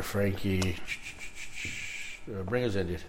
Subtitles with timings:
[0.00, 0.76] here, Frankie.
[2.28, 3.02] Uh, bring us in, dude.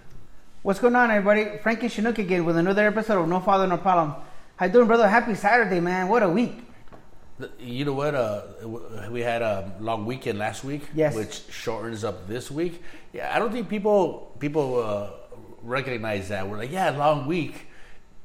[0.61, 1.57] What's going on, everybody?
[1.59, 4.15] Frankie Chinook again with another episode of No Father, No Problem.
[4.57, 5.07] How you doing, brother?
[5.07, 6.07] Happy Saturday, man.
[6.09, 6.51] What a week.
[7.59, 8.13] You know what?
[8.13, 8.41] Uh,
[9.09, 11.15] we had a long weekend last week, Yes.
[11.15, 12.83] which shortens up this week.
[13.13, 15.09] Yeah, I don't think people people uh,
[15.63, 16.47] recognize that.
[16.47, 17.67] We're like, yeah, long week,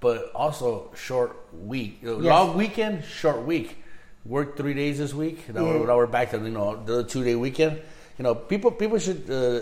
[0.01, 2.01] but also short week.
[2.03, 2.19] Yes.
[2.19, 3.83] Long weekend, short week.
[4.27, 5.49] Worked three days this week.
[5.55, 5.79] Now, Yeah.
[5.79, 7.81] we're, now we're back to you know the two day weekend.
[8.19, 9.61] You know, people people should uh,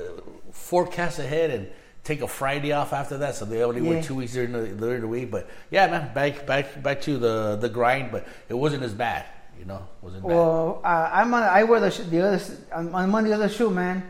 [0.53, 1.69] forecast ahead and
[2.05, 3.97] take a Friday off after that, so they only Yeah.
[3.97, 5.31] work two weeks during the during the week.
[5.31, 8.11] But yeah, man, back back back to the the grind.
[8.13, 9.25] But it wasn't as bad.
[9.59, 10.35] You know, wasn't bad.
[10.35, 12.41] Well, uh, I'm on, I wear the, sh- the other,
[12.75, 14.03] I'm I'm on the other shoe, man.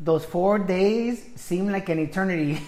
[0.00, 2.58] Those four days seem like an eternity.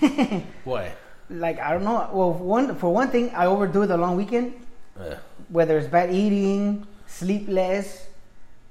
[0.65, 0.93] Boy,
[1.31, 2.11] like, I don't know.
[2.13, 4.55] Well, one for one thing, I overdo the long weekend.
[4.99, 5.15] uh,
[5.49, 8.04] whether it's bad eating, sleepless.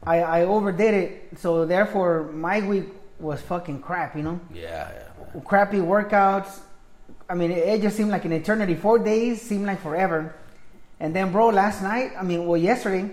[0.06, 2.86] I, I overdid it, so therefore my week
[3.20, 4.40] was fucking crap, you know?
[4.54, 5.42] yeah, yeah.
[5.46, 6.60] Crappy workouts.
[7.30, 8.76] I mean, it, it just seemed like an eternity.
[8.76, 10.36] Four days seemed like forever.
[11.00, 13.10] And then, bro, last night, I mean, well, yesterday,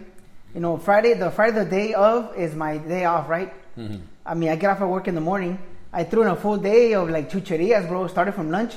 [0.55, 3.52] you know, Friday, the Friday, the day of is my day off, right?
[3.75, 3.97] Hmm.
[4.27, 5.58] I mean, I get off at work in the morning.
[5.92, 8.06] I threw in a full day of like chucherias, bro.
[8.08, 8.75] Started from lunch.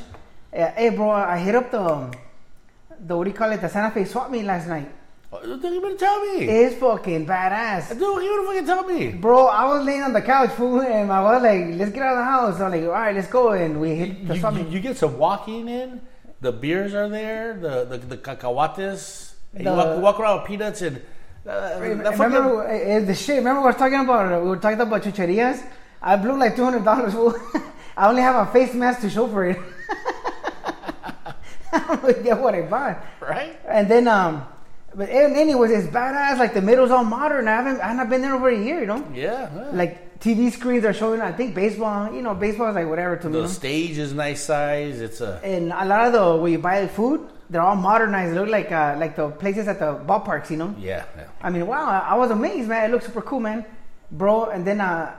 [0.56, 2.16] Uh, hey, bro, I hit up the,
[3.08, 4.90] the what do you call it, the Santa Fe swap meet last night.
[5.42, 6.46] Don't even tell me.
[6.48, 7.90] It's fucking badass.
[7.90, 9.10] Dude, you don't even fucking tell me.
[9.18, 12.14] Bro, I was laying on the couch, fool, and I was like, let's get out
[12.14, 12.62] of the house.
[12.62, 13.52] I'm like, all right, let's go.
[13.52, 16.02] And we hit the You, you, you get some walking in.
[16.42, 17.54] The beers are there.
[17.56, 19.34] The the, the cacahuates.
[19.54, 21.02] The- you walk, walk around with peanuts and.
[21.48, 23.38] Uh, Remember fucking- uh, uh, the shit?
[23.38, 25.62] Remember we were talking about we were talking about chucherias.
[26.02, 27.14] I blew like two hundred dollars.
[27.14, 27.36] fool.
[27.98, 29.58] I only have a face mask to show for it.
[31.72, 33.04] I don't know get what I bought.
[33.20, 33.60] right?
[33.68, 34.46] And then um,
[34.96, 36.38] but an- anyways, it's badass.
[36.38, 37.48] Like the middle's all modern.
[37.48, 38.80] I haven't I haven't been there over a year.
[38.82, 39.50] You know, Yeah.
[39.56, 39.70] yeah.
[39.74, 41.22] like TV screens are showing.
[41.22, 42.14] I think baseball.
[42.14, 43.42] You know, baseball is like whatever to me.
[43.42, 45.02] the stage is nice size.
[45.02, 45.40] It's a.
[45.44, 48.34] and a lot of the where you buy the food, they're all modernized.
[48.34, 50.74] They look like uh, like the places at the ballparks, you know.
[50.80, 51.04] Yeah.
[51.18, 51.26] yeah.
[51.42, 52.90] I mean, wow, I, I was amazed, man.
[52.90, 53.66] It looked super cool, man,
[54.12, 54.46] bro.
[54.50, 55.12] And then uh,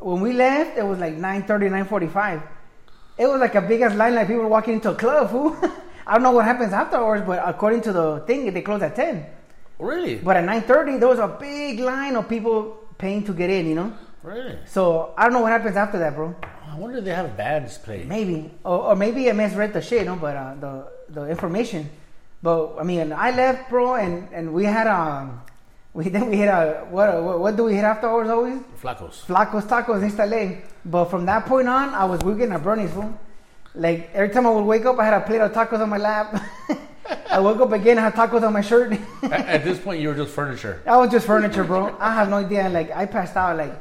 [0.00, 2.42] when we left, it was like 9.30, 9.45.
[3.16, 5.30] It was like a big ass line, like people were walking into a club.
[5.30, 5.56] Fool.
[6.10, 9.26] I don't know what happens afterwards, but according to the thing, they close at ten.
[9.78, 10.16] Really?
[10.16, 13.76] But at 9.30, there was a big line of people paying to get in, you
[13.76, 13.92] know.
[14.24, 14.58] Really?
[14.66, 16.34] So I don't know what happens after that, bro.
[16.68, 18.08] I wonder if they have bands playing.
[18.08, 20.72] Maybe, or, or maybe I misread the shit, no, but uh, the
[21.08, 21.88] the information.
[22.42, 25.40] But I mean, I left, bro, and and we had um,
[25.94, 28.60] we then we hit a what what, what do we hit afterwards always?
[28.82, 29.24] Flacos.
[29.24, 30.58] Flacos tacos in Stale.
[30.84, 33.14] But from that point on, I was working at Bernie's fool.
[33.74, 35.98] Like every time I would wake up, I had a plate of tacos on my
[35.98, 36.42] lap.
[37.30, 38.92] I woke up again, I had tacos on my shirt.
[39.22, 40.82] at, at this point, you were just furniture.
[40.86, 41.96] I was just furniture, bro.
[41.98, 42.68] I have no idea.
[42.68, 43.56] Like I passed out.
[43.56, 43.72] Like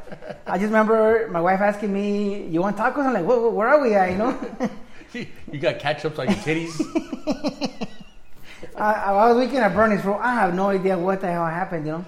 [0.47, 3.81] I just remember my wife asking me, "You want tacos?" I'm like, "Where, where are
[3.81, 4.69] we at?" You know.
[5.51, 6.79] you got ketchup on your titties.
[8.75, 10.17] I, I was weekend at Bernie's, bro.
[10.17, 12.05] I have no idea what the hell happened, you know.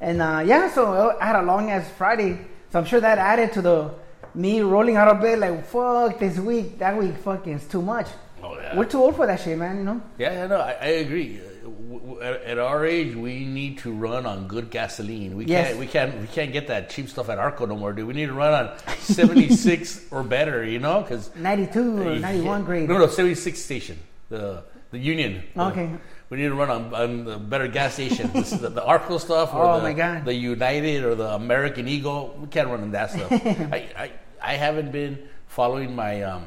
[0.00, 2.38] And uh, yeah, so I had a long ass Friday,
[2.70, 3.94] so I'm sure that added to the
[4.34, 6.78] me rolling out of bed like fuck this week.
[6.78, 8.06] That week fucking is too much.
[8.42, 8.76] Oh, yeah.
[8.76, 9.78] We're too old for that shit, man.
[9.78, 10.02] You know.
[10.18, 11.40] Yeah, yeah, no, I, I agree.
[11.40, 11.44] Uh,
[12.20, 15.36] At, at our age, we need to run on good gasoline.
[15.36, 15.68] We Yes.
[15.68, 18.06] can't, we can't, we can't get that cheap stuff at Arco no more, dude.
[18.06, 22.64] We need to run on seventy six or better, you know, because 92 or 91
[22.64, 22.88] grade.
[22.88, 23.98] No, no, seventy six station,
[24.30, 25.42] the the Union.
[25.56, 25.90] Okay.
[26.30, 28.30] We need to run on, on the better gas station.
[28.34, 31.88] This is the, the Arco stuff, or Oh, the, my the United or the American
[31.88, 32.36] Eagle.
[32.40, 33.32] We can't run on that stuff.
[33.32, 36.44] I, I I haven't been following my um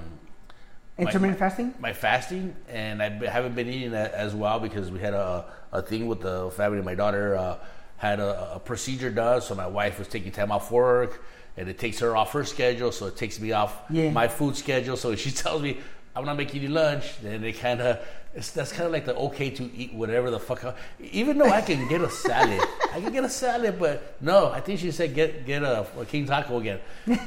[0.97, 1.74] Intermittent fasting.
[1.80, 6.06] my fasting, and I haven't been eating as well because we had a, a thing
[6.06, 6.81] with the family.
[6.81, 7.58] My daughter uh,
[7.98, 11.24] had a, a procedure done, so my wife was taking time off work,
[11.58, 14.12] and it takes her off her schedule, so it takes me off Yeah.
[14.12, 14.96] my food schedule.
[14.96, 15.80] So she tells me
[16.16, 18.00] I'm not making you lunch, then it kind of
[18.34, 20.64] that's kind of like the okay to eat whatever the fuck.
[20.64, 22.62] I, even though I can get a salad,
[22.94, 26.06] I can get a salad, but no, I think she said get get a, a
[26.06, 26.80] king taco again.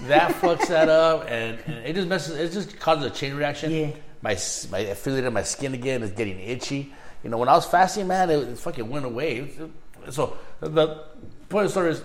[0.08, 2.36] That fucks that up, and, and it just messes.
[2.36, 3.90] It just causes a chain reaction Yeah.
[4.22, 4.36] my
[4.70, 6.02] my I feel it in my skin again.
[6.02, 6.92] It's getting itchy.
[7.22, 9.50] You know, when I was fasting, man, it, it fucking went away.
[10.10, 11.04] So the
[11.48, 12.02] point of the story is,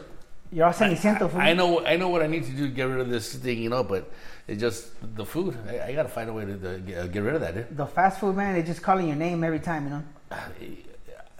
[0.51, 1.41] You're all ceniciento, fool.
[1.41, 3.61] I know I know what I need to do to get rid of this thing,
[3.61, 4.09] you know, but
[4.49, 5.55] it's just the food.
[5.67, 7.53] I, I got to find a way to, to get, get rid of that.
[7.53, 7.77] Dude.
[7.77, 10.03] The fast food man, they're just calling your name every time, you know.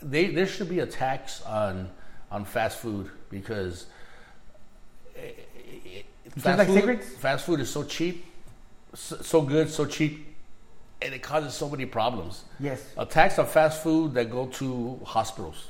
[0.02, 1.90] They, there should be a tax on
[2.32, 3.88] on fast food because
[5.18, 5.32] eh,
[5.98, 6.02] eh,
[6.38, 7.10] fast like food, cigarettes?
[7.16, 8.24] Fast food is so cheap,
[8.94, 10.26] so, so good, so cheap,
[11.02, 12.46] and it causes so many problems.
[12.62, 12.82] Yes.
[12.98, 15.68] A tax on fast food that go to hospitals.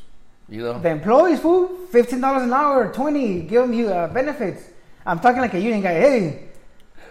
[0.48, 4.62] You know, The employees, food, fifteen dollars an hour, twenty, give them you uh, benefits.
[5.08, 5.94] I'm talking like a union guy.
[5.94, 6.49] Hey,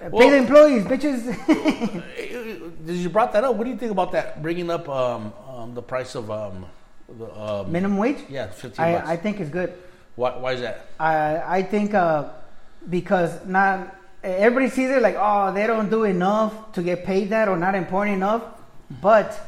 [0.01, 1.25] pay the employees, bitches.
[2.87, 3.55] Did you brought that up?
[3.57, 4.41] What do you think about that?
[4.43, 6.67] Bringing up um, um, the price of um,
[7.19, 8.19] the um, Minimum wage.
[8.29, 9.09] yeah, fifteen bucks.
[9.09, 9.73] I, I think it's good.
[10.17, 10.87] why, why is that?
[10.99, 12.31] I I think uh,
[12.89, 17.49] because not everybody sees it like oh they don't do enough to get paid that
[17.49, 18.43] or not important enough,
[19.03, 19.39] but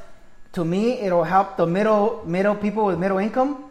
[0.52, 3.64] to me it'll help the middle middle people with middle income.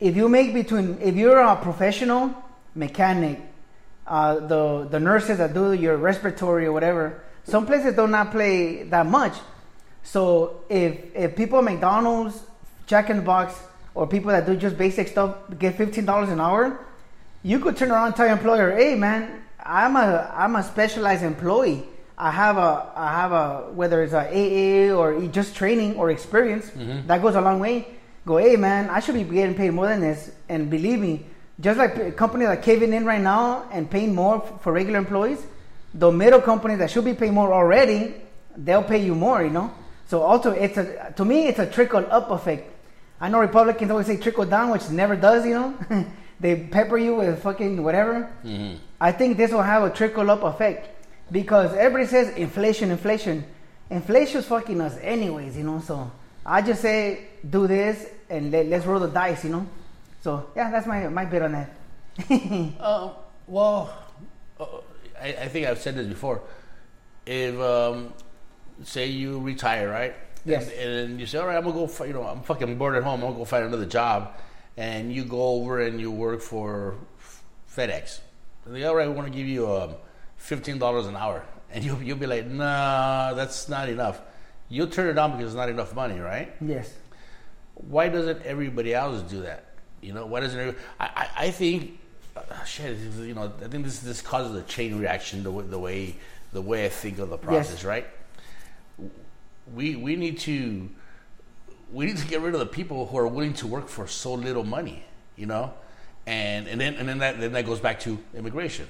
[0.00, 2.34] If you make between if you're a professional
[2.74, 3.40] mechanic,
[4.06, 8.82] uh, the the nurses that do your respiratory or whatever, some places do not play
[8.84, 9.34] that much.
[10.02, 12.42] So if if people at McDonald's,
[12.86, 13.54] Jack in the Box,
[13.94, 16.78] or people that do just basic stuff get fifteen dollars an hour,
[17.42, 21.22] you could turn around and tell your employer, "Hey, man, I'm a I'm a specialized
[21.22, 21.84] employee.
[22.18, 26.70] I have a I have a whether it's a AA or just training or experience
[27.06, 27.86] that goes a long way.
[28.24, 30.30] Go, hey, man, I should be getting paid more than this.
[30.48, 31.26] And believe me,
[31.60, 35.44] just like a company like caving in right now and paying more for regular employees,
[35.94, 38.14] the middle companies that should be paying more already,
[38.56, 39.42] they'll pay you more.
[39.42, 39.74] You know.
[40.06, 42.68] So also, it's a to me, it's a trickle up effect.
[43.20, 45.46] I know Republicans always say trickle down, which never does.
[45.46, 46.06] You know,
[46.40, 48.30] they pepper you with fucking whatever.
[48.44, 48.76] Mm-hmm.
[49.00, 50.88] I think this will have a trickle up effect
[51.30, 53.44] because everybody says inflation, inflation.
[53.90, 55.80] Inflation's fucking us anyways, you know.
[55.80, 56.10] So
[56.44, 59.66] I just say do this and let, let's roll the dice, you know.
[60.22, 61.70] So yeah, that's my my bit on that.
[62.80, 63.10] Um,
[63.48, 63.92] well,
[64.58, 64.66] uh,
[65.20, 66.40] I, I think I've said this before.
[67.26, 68.14] If um,
[68.84, 70.14] say you retire, right?
[70.44, 70.70] Yes.
[70.70, 72.04] And, and you say, all right, I'm gonna go.
[72.04, 73.20] You know, I'm fucking bored at home.
[73.20, 74.34] I'm gonna go find another job.
[74.76, 76.94] And you go over and you work for
[77.68, 78.20] FedEx.
[78.64, 79.96] And they, all right, we want to give you um,
[80.36, 84.20] fifteen dollars an hour, and you'll you'll be like, nah, that's not enough.
[84.68, 86.54] You'll turn it down because it's not enough money, right?
[86.60, 86.94] yes.
[87.74, 89.71] why doesn't everybody else do that?
[90.02, 91.98] You know, why doesn't I, I, I think
[92.36, 95.78] uh, shit, you know, I think this this causes a chain reaction the way the
[95.78, 96.16] way
[96.52, 98.06] the way I think of the process, right?
[99.72, 100.90] We we need to
[101.92, 104.34] we need to get rid of the people who are willing to work for so
[104.34, 105.04] little money,
[105.36, 105.72] you know,
[106.26, 108.88] and and then and then that then that goes back to immigration.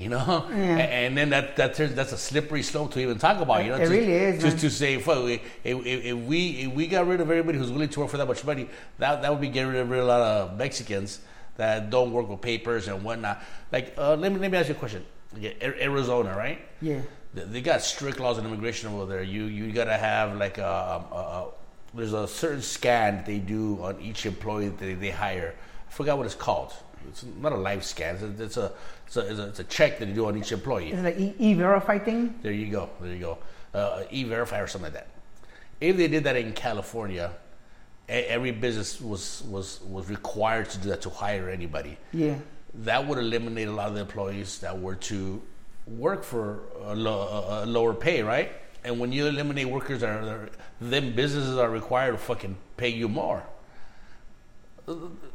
[0.00, 0.78] You know, Yeah.
[0.78, 3.62] and, then that that turns that's a slippery slope to even talk about.
[3.64, 7.06] You know, It to- really is, Just to say, if, if, we if we got
[7.06, 8.66] rid of everybody who's willing to work for that much money,
[8.98, 11.20] that that would be getting rid of a lot of Mexicans
[11.58, 13.42] that don't work with papers and whatnot.
[13.70, 15.04] Like, uh, let me let me ask you a question.
[15.62, 16.60] Arizona, right?
[16.80, 17.02] Yeah.
[17.34, 19.22] They- They got strict laws on immigration over there.
[19.22, 20.64] You you gotta have like a,
[21.12, 21.48] a, a
[21.92, 25.54] there's a certain scan that they do on each employee that they, they hire.
[25.88, 26.72] I forgot what it's called.
[27.08, 28.16] It's not a life scan.
[28.16, 28.72] It's a it's a
[29.06, 30.92] it's a, it's a, it's a check that they do on each employee.
[30.92, 32.34] It's like e- e-verify thing.
[32.42, 32.90] There you go.
[33.00, 33.38] There you go.
[33.72, 35.06] Uh, E-Verify or something like that.
[35.80, 37.30] If they did that in California,
[38.08, 41.96] e- every business was, was, was required to do that to hire anybody.
[42.12, 42.34] Yeah.
[42.74, 45.40] That would eliminate a lot of the employees that were to
[45.86, 48.50] work for a, lo- a- a lower pay, right?
[48.82, 50.50] And when you eliminate workers, that are, that are-
[50.80, 53.44] then businesses are required to fucking pay you more.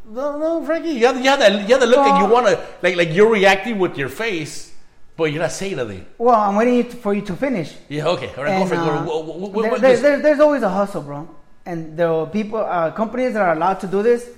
[0.07, 2.47] No, no, Frankie, you have, you have that, you have that look like you want
[2.47, 4.73] to, like, like you're reacting with your face,
[5.17, 6.05] but you're not saying anything.
[6.17, 7.73] Well, I'm waiting for you to finish.
[7.89, 8.31] Yeah, okay.
[8.37, 8.87] All right, And, go for it.
[8.87, 11.27] uh, Go- what- what- what- there- there- there- there's always a hustle, bro.
[11.65, 14.29] And the people, uh, companies that are allowed to do this,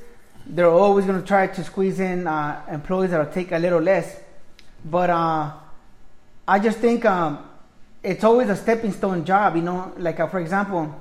[0.45, 4.15] they're always going to try to squeeze in uh, employees that'll take a little less.
[4.85, 5.51] But uh,
[6.47, 7.39] I just think um,
[8.01, 9.91] it's always a stepping stone job, you know.
[9.97, 10.95] Like uh, for example,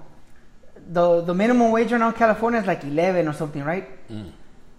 [0.93, 3.89] the the minimum wage right now in California is like 11 or something, right?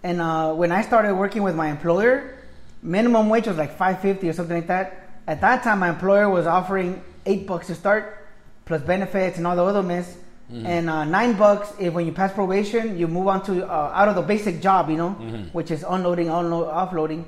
[0.03, 2.35] And uh, when I started working with my employer,
[2.81, 5.09] minimum wage was like 550 or something like that.
[5.27, 8.25] At that time, my employer was offering eight bucks to start,
[8.65, 10.15] plus benefits and all the other mess,
[10.49, 14.07] and uh, nine bucks if when you pass probation, you move on to uh, out
[14.07, 15.09] of the basic job, you know,
[15.51, 17.25] which is unloading, unload, offloading.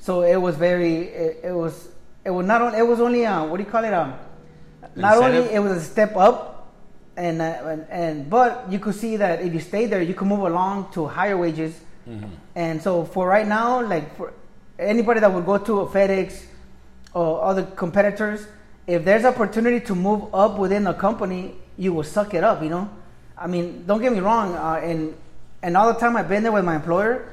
[0.00, 1.88] So it was very, it, it was,
[2.24, 3.94] it was not only, it was only, uh, what do you call it?
[3.94, 4.14] Um,
[4.96, 6.55] not only it was a step up,
[7.16, 10.28] and, uh, and and but you could see that if you stay there, you could
[10.28, 11.80] move along to higher wages.
[12.54, 14.32] And so for right now, like for
[14.78, 16.44] anybody that would go to a FedEx
[17.14, 18.46] or other competitors,
[18.86, 22.62] if there's opportunity to move up within a company, you will suck it up.
[22.62, 22.90] You know,
[23.36, 24.54] I mean, don't get me wrong.
[24.54, 25.14] Uh, and
[25.62, 27.28] and all the time I've been there with my employer,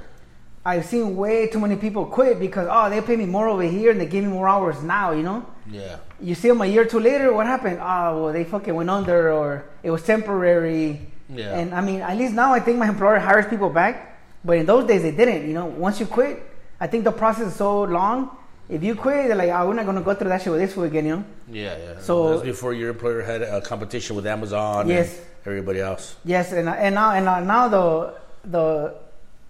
[0.65, 3.91] I've seen way too many people quit because oh they pay me more over here
[3.91, 5.11] and they give me more hours now.
[5.11, 5.97] You know yeah.
[6.21, 7.79] you see them a year or two later, what happened?
[7.81, 11.07] Oh, well, they fucking went under, or it was temporary.
[11.29, 11.57] Yeah.
[11.57, 14.65] And I mean, at least now I think my employer hires people back, but in
[14.65, 15.47] those days they didn't.
[15.47, 16.43] You know, once you quit,
[16.79, 18.37] I think the process is so long.
[18.69, 20.73] If you quit, they're like, oh, we're not gonna go through that shit with this
[20.73, 21.05] fool again.
[21.05, 21.25] You know?
[21.51, 21.99] Yeah, yeah.
[21.99, 25.17] So- that's before your employer had a competition with Amazon Yes.
[25.17, 26.15] and everybody else.
[26.23, 28.13] Yes, and and now and now- now the
[28.45, 28.95] the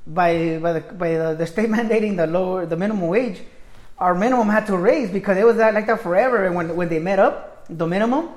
[0.06, 3.42] by by the by the, the state mandating the lower the minimum wage,
[3.98, 6.46] our minimum had to raise because it was that, like that forever.
[6.46, 8.30] And when when they met up, the minimum,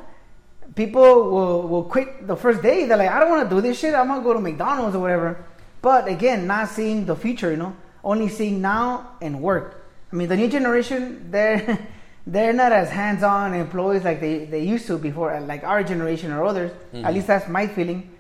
[0.75, 2.87] people will will quit the first day.
[2.87, 3.95] They're like, I don't want to do this shit.
[3.95, 5.45] I'm gonna go to McDonald's or whatever.
[5.83, 9.85] But again, not seeing the future, you know, only seeing now and work.
[10.13, 11.79] I mean, the new generation, they're
[12.27, 16.33] they're not as hands-on employees like they, they used to before, uh, like our generation
[16.33, 16.73] or others.
[16.73, 17.15] At mm-hmm.
[17.15, 18.11] least that's my feeling.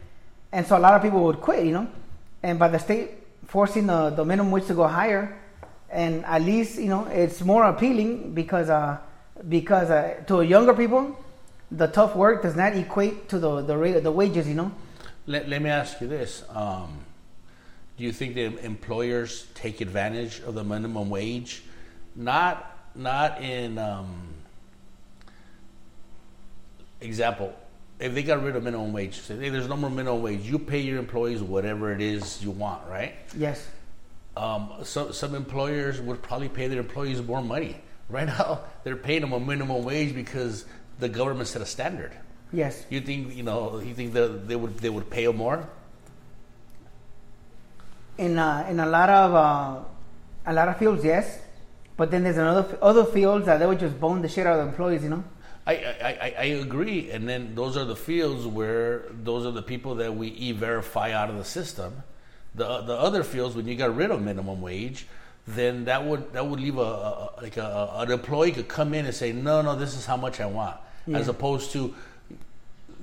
[0.52, 1.88] And so a lot of people would quit, you know.
[2.42, 3.25] And by the state
[3.56, 5.34] forcing the, the minimum wage to go higher,
[5.88, 8.98] and at least you know it's more appealing because uh,
[9.48, 11.16] because uh, to younger people,
[11.70, 14.70] the tough work does not equate to the the rate of the wages, you know.
[15.26, 16.44] Let, let me ask you this.
[16.50, 16.98] Um,
[17.96, 21.62] do you think the employers take advantage of the minimum wage?
[22.14, 22.56] Not
[22.94, 24.34] not in um,
[27.00, 27.56] example.
[27.98, 30.40] If they got rid of minimum wage, say hey, there's no more minimum wage.
[30.42, 33.14] You pay your employees whatever it is you want, right?
[33.36, 33.66] Yes.
[34.36, 37.76] Um, so, some employers would probably pay their employees more money.
[38.08, 40.66] Right now, they're paying them a minimum wage because
[40.98, 42.12] the government set a standard.
[42.52, 42.84] Yes.
[42.90, 43.80] You think you know?
[43.80, 45.68] You think that they would they would pay them more?
[48.18, 49.84] In uh, in a lot of uh,
[50.46, 51.40] a lot of fields, yes.
[51.96, 54.64] But then there's another other fields that they would just bone the shit out of
[54.64, 55.24] the employees, you know.
[55.66, 59.96] I, I, I, agree, and then those are the fields where those are the people
[59.96, 62.04] that we e-verify out of the system.
[62.54, 65.06] The the other fields, when you got rid of minimum wage,
[65.46, 69.06] then that would that would leave a, a like a, an employee could come in
[69.06, 71.18] and say, no, no, this is how much I want, Yeah.
[71.18, 71.94] as opposed to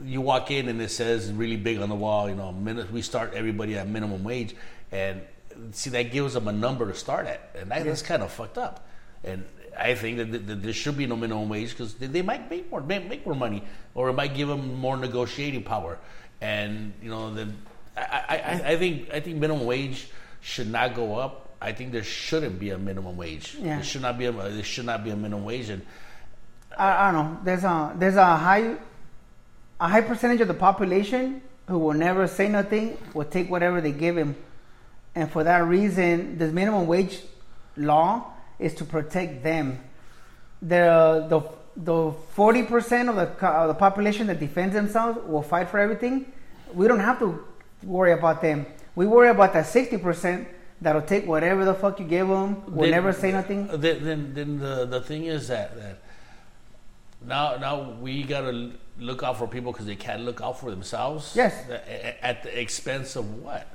[0.03, 3.01] you walk in and it says really big on the wall, you know, minute we
[3.01, 4.55] start everybody at minimum wage,
[4.91, 5.21] and
[5.71, 8.57] see that gives them a number to start at, and that, that's kind of fucked
[8.57, 8.87] up.
[9.23, 9.45] And
[9.77, 12.49] I think that, th- that there should be no minimum wage because they, they might
[12.49, 13.63] make more make, make more money,
[13.95, 15.97] or it might give them more negotiating power.
[16.41, 17.57] And you know, then
[17.97, 20.09] I, I, I- I think I think minimum wage
[20.41, 21.49] should not go up.
[21.61, 23.55] I think there shouldn't be a minimum wage.
[23.59, 23.75] Yeah.
[23.75, 25.81] There should not be a there should not be a minimum wage, and
[26.77, 27.39] I, I don't know.
[27.43, 28.75] There's a there's a high
[29.79, 33.91] a high percentage of the population who will never say nothing, will take whatever they
[33.93, 34.35] give him,
[35.15, 37.21] and for that reason, this minimum wage
[37.77, 38.32] law
[38.63, 39.79] is to protect them.
[40.61, 41.41] The the
[41.75, 46.31] the forty percent of the of the population that defends themselves will fight for everything.
[46.73, 47.43] We don't have to
[47.83, 48.65] worry about them.
[48.95, 50.47] We worry about that sixty percent
[50.81, 52.63] that'll take whatever the fuck you give them.
[52.65, 53.67] Will Then- never say nothing.
[53.67, 55.97] Then, then, then the, the thing is that, that
[57.25, 61.33] now now we gotta look out for people because they can't look out for themselves.
[61.35, 61.53] Yes.
[62.21, 63.67] At the expense of what?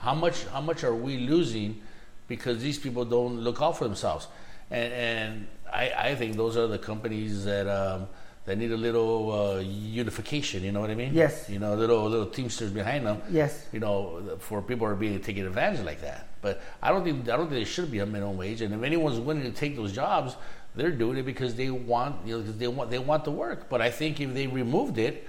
[0.00, 1.80] How much how much are we losing
[2.28, 4.28] because these people don't look out for themselves?
[4.70, 8.08] And and I, I think those are the companies that um,
[8.46, 10.62] that need a little uh, unification.
[10.62, 11.12] You know what I mean?
[11.14, 11.48] Yes.
[11.48, 13.66] You know, little little teamsters behind them Yes.
[13.72, 16.28] you know, for people who are being taken advantage like that.
[16.42, 18.60] But I don't think I don't think there should be a minimum wage.
[18.62, 20.36] And if anyone's willing to take those jobs,
[20.74, 23.68] they're doing it because they want you know they want they want the work.
[23.68, 25.26] But I think if they removed it,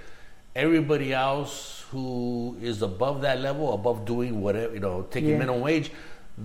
[0.54, 5.38] everybody else who is above that level, above doing whatever you know, taking Yeah.
[5.38, 5.90] minimum wage,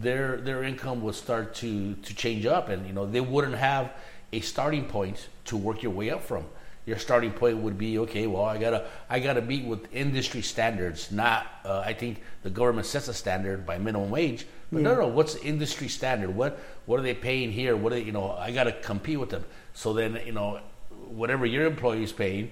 [0.01, 3.91] their their income would start to to change up, and you know they wouldn't have
[4.31, 6.45] a starting point to work your way up from.
[6.85, 8.27] Your starting point would be okay.
[8.27, 11.11] Well, I gotta I gotta meet with industry standards.
[11.11, 14.97] Not uh, I think the government sets a standard by minimum wage, but no, Yeah.
[14.97, 15.07] no.
[15.07, 16.35] What's the industry standard?
[16.35, 17.77] What what are they paying here?
[17.77, 18.31] What are you know?
[18.31, 19.45] I gotta compete with them.
[19.73, 20.59] So then you know
[21.07, 22.51] whatever your employee is paying,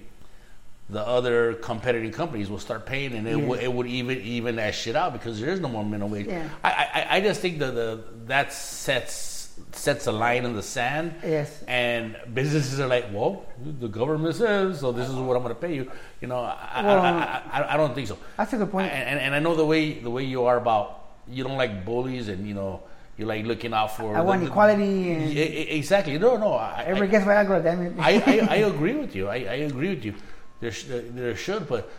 [0.92, 3.66] the other competing companies will start paying, and it, Yeah.
[3.66, 6.28] it would even even that shit out because there is no more minimum wage.
[6.28, 6.48] Yeah.
[6.64, 9.30] I, I I just think that the that sets
[9.74, 11.14] sets a line in the sand.
[11.24, 11.64] Yes.
[11.68, 13.46] And businesses are like, well,
[13.80, 15.90] the government says, so this is what I'm going to pay you.
[16.20, 18.18] You know, I, Well, I, I, I, I don't think so.
[18.38, 18.92] That's a good point.
[18.92, 20.86] And, and I know the way the way you are about
[21.30, 22.82] you don't like bullies, and you know
[23.18, 24.16] you're like looking out for.
[24.16, 25.38] I the- want the- equality and-
[25.80, 26.18] exactly.
[26.18, 26.54] No, no.
[26.54, 27.94] I, Everybody I, gets Viagra, damn it.
[28.00, 29.28] I, I, I agree with you.
[29.30, 30.16] I, I agree with you.
[30.62, 31.92] There, sh- there should, but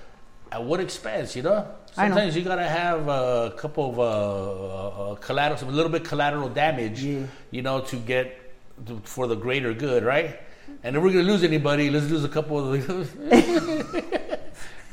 [0.51, 1.37] at what expense?
[1.37, 2.15] You know, I know.
[2.15, 6.49] sometimes you gotta have a couple of uh, uh, collateral, some a little bit collateral
[6.49, 7.03] damage.
[7.03, 7.27] Yeah.
[7.51, 8.39] You know, to get
[8.87, 10.41] to, for the greater good, right?
[10.85, 13.17] And if we're gonna lose anybody, let's lose a couple of.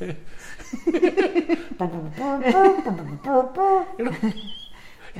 [3.98, 4.14] you know,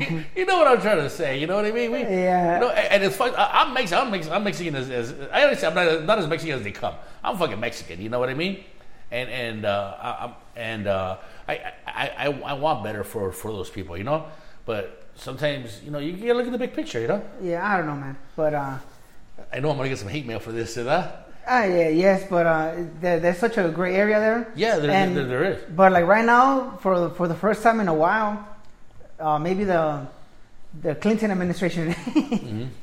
[0.36, 1.38] you know what I'm trying to say.
[1.38, 1.90] You know what I mean?
[1.92, 2.54] We, Yeah.
[2.54, 3.34] You know, and it's fun.
[3.36, 4.06] I, I'm Mexican.
[4.06, 4.36] I'm Mexican.
[4.36, 5.78] I'm Mexican as, as I understand.
[5.78, 6.94] I'm not, not as Mexican as they come.
[7.22, 8.00] I'm fucking Mexican.
[8.00, 8.64] You know what I mean?
[9.10, 11.16] And and uh, I, I'm, and uh,
[11.48, 13.96] I, I I I want better for for those people.
[13.98, 14.26] You know,
[14.66, 17.00] but sometimes you know you gotta look at the big picture.
[17.00, 18.16] You know, yeah, I don't know, man.
[18.36, 18.76] But uh,
[19.52, 21.26] I know I'm gonna get some hate mail for this and that.
[21.48, 24.52] ah, yeah, yes, but uh, there, there's such a great area there.
[24.54, 25.58] Yeah, there, And- there, there is.
[25.74, 28.46] But like right now, for for the first time in a while,
[29.20, 30.06] uh, maybe the
[30.82, 31.94] the Clinton administration,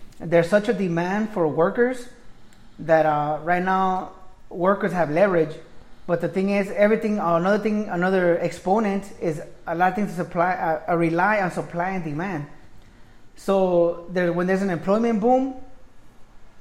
[0.20, 2.08] there's such a demand for workers
[2.80, 4.12] that uh, right now
[4.50, 5.56] workers have leverage.
[6.06, 7.20] But the thing is, everything.
[7.20, 11.90] Another thing, another exponent is a lot of things to supply, uh, rely on supply
[11.92, 12.48] and demand.
[13.36, 15.56] So there, when there's an employment boom,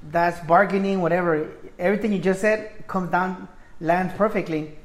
[0.03, 1.49] that's bargaining, whatever.
[1.79, 3.47] Everything you just said comes down,
[3.79, 4.77] lands perfectly.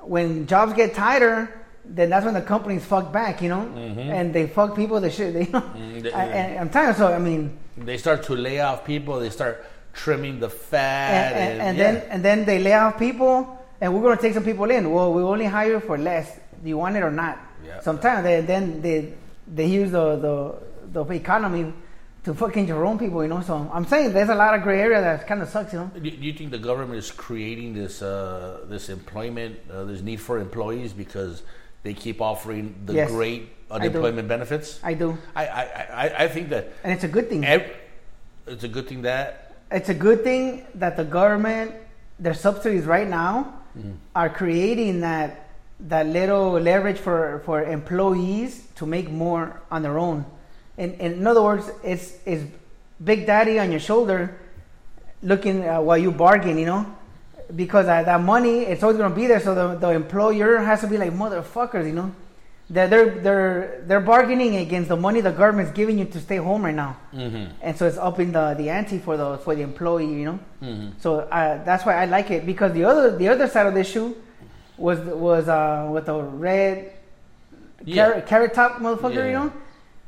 [0.00, 3.98] When jobs get tighter, then that's when the companies fuck back, you know, Mhm.
[4.10, 5.00] and they fuck people.
[5.04, 5.60] They shit, they, you know.
[5.60, 9.18] Mm, they- I, and I'm tired, so I mean, They start to lay off people.
[9.20, 11.84] They start trimming the and, fat, and, and yeah.
[11.92, 14.90] then and then they lay off people, and we're gonna take some people in.
[14.92, 16.38] Well, we only hire for less.
[16.62, 17.38] Do you want it or not?
[17.66, 17.80] Yeah.
[17.80, 19.12] Sometimes they then they
[19.46, 21.72] they use the the the economy
[22.24, 23.40] to fucking your own people, you know.
[23.42, 25.90] So I'm saying there's a lot of gray area that kind of sucks, you know.
[25.94, 30.20] Do do you think the government is creating this uh, this employment, uh, this need
[30.20, 31.42] for employees because
[31.84, 34.80] they keep offering the Yes, great unemployment benefits?
[34.82, 37.44] I do, I, I, I, I think that and it's a good thing.
[37.44, 41.72] it's a good thing that it's a good thing that the government
[42.18, 43.54] their subsidies right now
[44.14, 45.50] are creating that
[45.80, 50.24] that little leverage for for employees to make more on their own.
[50.78, 52.44] And, and in other words it's it's
[53.02, 54.38] big daddy on your shoulder
[55.22, 56.86] looking uh, while you bargain you know
[57.54, 60.80] because uh, that money it's always going to be there so the, the employer has
[60.80, 62.10] to be like motherfuckers you know
[62.70, 66.64] they're, they're they're they're bargaining against the money the government's giving you to stay home
[66.64, 67.50] right now Mhm.
[67.60, 70.38] and so it's upping the the ante for the for the employee, you know.
[70.62, 70.92] Mhm.
[70.98, 73.84] So uh, that's why I like it because the other the other side of the
[73.84, 74.16] shoe
[74.78, 76.92] was was uh, with the red
[77.84, 77.94] Yeah.
[78.08, 79.26] carrot, carrot top motherfucker, Yeah.
[79.26, 79.52] you know,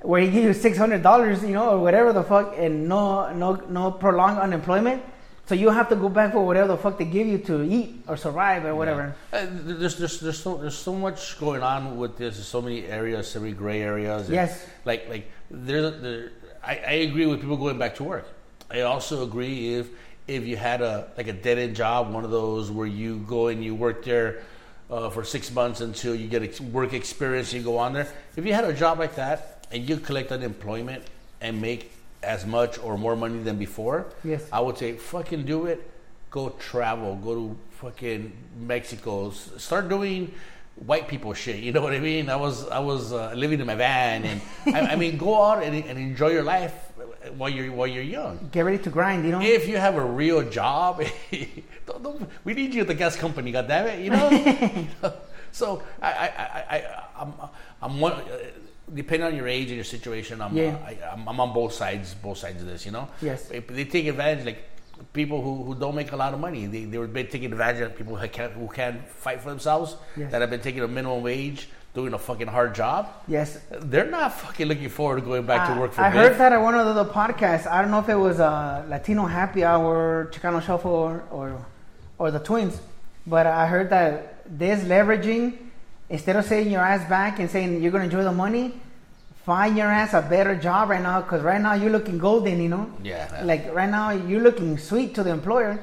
[0.02, 3.30] where he give you six hundred dollars, you know, or whatever the fuck, and no
[3.34, 5.02] no no prolonged unemployment.
[5.46, 8.02] So you have to go back for whatever the fuck they give you to eat
[8.08, 9.14] or survive or whatever.
[9.32, 12.34] Uh, there's, there's, there's, so, there's so much going on with this.
[12.34, 14.28] There's so many areas, so many gray areas.
[14.28, 14.66] Yes.
[14.84, 16.32] Like, like there's, there,
[16.64, 18.26] I, I agree with people going back to work.
[18.70, 19.88] I also agree if
[20.26, 23.46] if you had a like a dead end job, one of those where you go
[23.46, 24.42] and you work there
[24.90, 28.08] uh, for six months until you get ex- work experience, you go on there.
[28.34, 31.04] If you had a job like that and you collect unemployment
[31.40, 31.92] and make
[32.26, 34.42] as much or more money than before, Yes.
[34.52, 35.80] I would say fucking do it.
[36.30, 37.16] Go travel.
[37.16, 39.30] Go to fucking Mexico.
[39.30, 40.32] Start doing
[40.84, 41.56] white people shit.
[41.62, 42.28] You know what I mean?
[42.28, 44.40] I was I was uh, living in my van, and
[44.76, 46.74] I, I mean, go out and, and enjoy your life
[47.38, 48.48] while you're while you're young.
[48.52, 49.40] Get ready to grind, you know.
[49.40, 51.00] If you have a real job,
[51.86, 53.52] don't, don't, we need you at the gas company.
[53.52, 54.28] God damn it, you know.
[55.52, 56.78] so I I I, I
[57.22, 57.32] I'm
[57.80, 58.14] I'm one.
[58.88, 60.76] Uh, Depending on your age and your situation, I'm, Yeah.
[60.86, 62.86] I, I'm I'm on both sides, both sides of this.
[62.86, 63.50] You know, Yes.
[63.50, 64.62] If they take advantage, like
[65.12, 67.82] people who, who don't make a lot of money, they they were been taking advantage
[67.82, 70.30] of people who can't who can't fight for themselves, Yes.
[70.32, 73.08] that have been taking a minimum wage, doing a fucking hard job.
[73.26, 73.58] yes.
[73.70, 76.02] They're not fucking looking forward to going back I- to work for.
[76.02, 77.66] I heard that at one of the podcasts.
[77.66, 81.66] I don't know if it was uh, Latino Happy Hour, Chicano Shuffle, or, or
[82.18, 82.80] or the Twins,
[83.26, 84.12] but I heard that
[84.58, 85.44] this leveraging,
[86.08, 88.74] instead of saying your ass back and saying you're gonna enjoy the money,
[89.44, 92.68] find your ass a better job right now because right now you're looking golden, you
[92.68, 92.90] know.
[93.02, 93.40] Yeah.
[93.44, 95.78] Like right now you're looking sweet to the employer.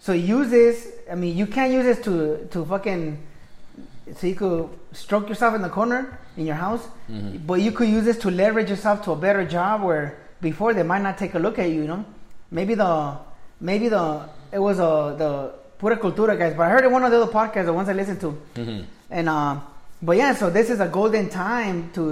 [0.00, 0.88] So use this.
[1.10, 3.18] I mean, you can't use this to to fucking
[4.16, 7.46] so you could stroke yourself in the corner in your house, Mm-hmm.
[7.46, 10.82] but you could use this to leverage yourself to a better job where before they
[10.82, 11.82] might not take a look at you.
[11.82, 12.04] You know,
[12.50, 13.16] maybe the
[13.60, 17.10] maybe the it was a the pura cultura guys, but I heard it one of
[17.10, 18.84] the other podcasts, the ones I listened to, Mhm.
[19.12, 19.60] And uh,
[20.02, 22.04] but yeah, so this is a golden time to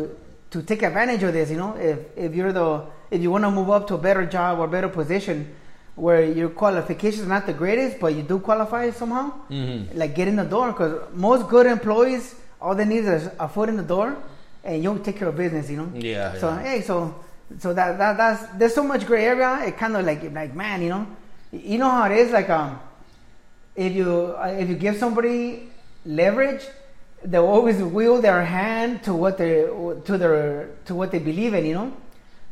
[0.52, 1.50] to take advantage of this.
[1.50, 4.24] You know, if if you're the if you want to move up to a better
[4.26, 5.54] job or better position
[5.96, 9.88] where your qualifications are not the greatest, but you do qualify somehow, Mhm.
[9.94, 10.68] like get in the door.
[10.72, 14.16] Because most good employees, all they need is a foot in the door,
[14.64, 15.68] and you'll take care of business.
[15.70, 15.88] You know.
[15.94, 16.62] Yeah, So yeah.
[16.62, 17.14] hey, so
[17.58, 19.50] so that that that's there's so much gray area.
[19.66, 21.06] It kind of like like man, you know,
[21.52, 22.30] you know how it is.
[22.30, 22.78] Like um,
[23.74, 25.68] if you if you give somebody
[26.06, 26.64] leverage,
[27.24, 29.62] they'll always wheel their hand to what they
[30.04, 31.66] to their to what they believe in.
[31.66, 31.92] You know,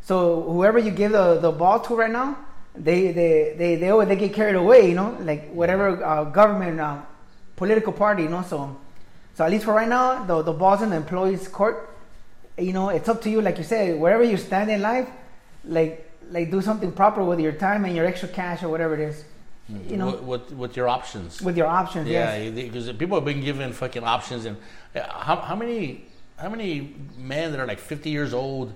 [0.03, 2.39] so whoever you give the, the ball to right now,
[2.75, 4.89] they they they they always they get carried away.
[4.89, 7.03] You know, like whatever uh, government uh,
[7.57, 8.25] political party.
[8.25, 8.77] You know, so
[9.35, 11.95] so at least for right now, the the ball's in the employees' court.
[12.57, 13.41] You know, it's up to you.
[13.41, 15.09] Like you said, wherever you stand in life,
[15.65, 19.01] like like do something proper with your time and your extra cash or whatever it
[19.01, 19.25] is.
[19.69, 21.43] You know, with, with, with your options.
[21.43, 22.09] with your options.
[22.09, 22.55] Yeah, yes.
[22.55, 24.57] because people have been given fucking options, and
[24.97, 28.73] uh, how, how many how many men that are like fifty years old,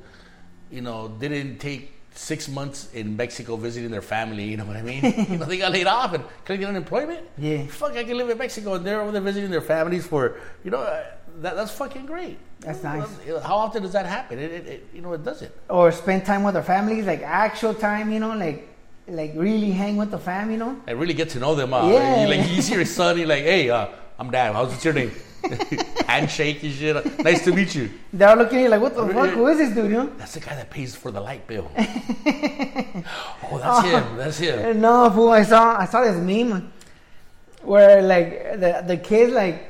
[0.71, 4.45] you know, didn't take six months in Mexico visiting their family.
[4.45, 5.03] You know what I mean?
[5.31, 7.27] you know, they got laid off and couldn't get unemployment.
[7.39, 7.67] Yeah.
[7.69, 10.71] fuck, I can live in Mexico, and they're over there visiting their families for you
[10.71, 10.79] know.
[10.79, 11.05] Uh,
[11.41, 12.39] that, that's fucking great.
[12.61, 13.09] That's nice.
[13.43, 14.39] How often does that happen?
[14.39, 15.51] It, it, it, you know, it doesn't.
[15.71, 18.69] Or spend time with their families, like actual time, you know, like
[19.09, 20.77] like really hang with the fam, you know.
[20.87, 21.73] I really get to know them.
[21.75, 22.27] Uh, Yeah.
[22.29, 23.89] like you see your son, you're like, hey, uh,
[24.19, 24.55] I'm dad.
[24.55, 25.11] How's what's your name?
[26.07, 27.19] Handshake and shit.
[27.25, 27.91] Nice to meet you.
[28.13, 29.31] They're all looking at you like, what the fuck?
[29.31, 30.07] Who is this dude, you know?
[30.17, 31.69] That's the guy that pays for the light bill.
[31.77, 34.17] oh, that's him.
[34.17, 34.81] That's him.
[34.81, 35.31] No, fool.
[35.31, 36.73] I saw I saw this meme
[37.63, 39.65] where like the the kids like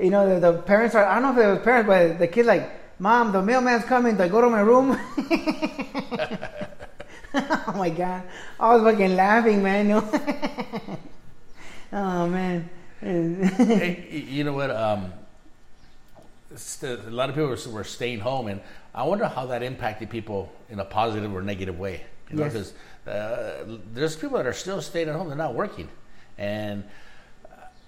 [0.00, 2.26] you know the, the parents are I don't know if it was parents but the
[2.28, 2.68] kids like
[3.00, 4.98] mom the mailman's coming do I go to my room
[7.68, 8.22] oh my god
[8.58, 9.90] I was fucking laughing man
[11.92, 12.68] oh man
[13.00, 14.72] Hey, you know what?
[14.72, 15.12] Um,
[16.82, 18.60] a lot of people were, were staying home, and
[18.94, 22.02] I wonder how that impacted people in a positive or negative way.
[22.30, 22.52] You know, Yes.
[22.52, 22.72] because
[23.06, 25.88] uh, there's people that are still staying at home; they're not working,
[26.38, 26.82] and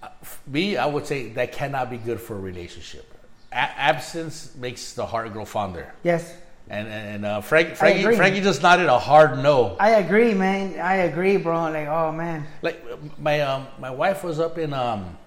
[0.01, 0.07] uh,
[0.47, 3.05] me, I would say that cannot be good for a relationship.
[3.51, 6.33] A- absence makes the heart grow fonder, yes
[6.71, 8.15] and and uh, Frank, Frankie.
[8.15, 9.75] Frankie just nodded a hard no.
[9.79, 12.79] I agree man I agree bro like oh man Like
[13.19, 15.17] my um, my wife was up in um,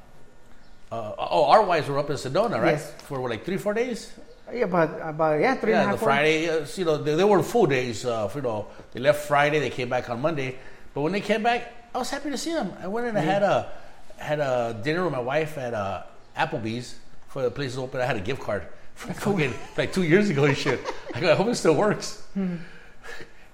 [0.90, 2.92] uh, oh our wives were up in Sedona right Yes.
[3.06, 4.12] for what, like three four days.
[4.52, 6.08] yeah about about yeah three and yeah, half the four.
[6.08, 8.04] Friday, uh, you know, they, they were full days.
[8.04, 10.56] Uh, you know, they left Friday, they came back on Monday.
[10.94, 11.60] But when they came back,
[11.94, 12.72] I was happy to see them.
[12.80, 13.68] I went and I had a
[14.16, 16.02] had a dinner with my wife at uh,
[16.36, 16.96] Applebee's
[17.28, 18.00] for the place is open.
[18.00, 18.62] I had a gift card
[18.94, 20.80] fucking like two years ago and shit.
[21.14, 22.22] I go, I hope it still works.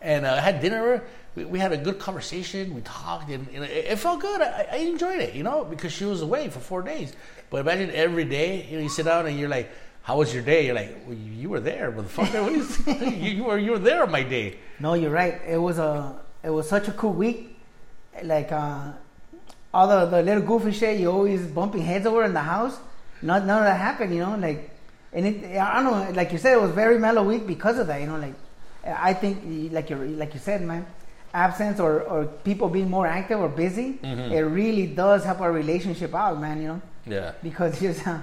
[0.01, 1.03] and uh, I had dinner.
[1.35, 2.75] We, we had a good conversation.
[2.75, 4.41] We talked, and, and it, it felt good.
[4.41, 7.15] I, I enjoyed it, you know, because she was away for four days.
[7.51, 9.71] But imagine every day, you know, you sit down and you're like,
[10.03, 12.41] "How was your day?" You're like, well, "You were there, motherfucker.
[13.21, 15.41] You, you were you were there on my day." No, you're right.
[15.47, 17.57] It was a it was such a cool week.
[18.23, 18.93] Like uh,
[19.73, 22.79] all the, the little goofy shit you always bumping heads over in the house.
[23.23, 24.35] None, none of that happened, you know.
[24.37, 24.70] Like,
[25.13, 26.13] and it, I don't know.
[26.13, 28.01] Like you said, it was very mellow week because of that.
[28.01, 28.35] You know, like
[28.85, 30.87] I think, like you like you said, man,
[31.35, 36.15] absence or or people being more active or busy, it really does help our relationship
[36.15, 36.63] out, man.
[36.63, 38.19] You know, Yeah, because just uh,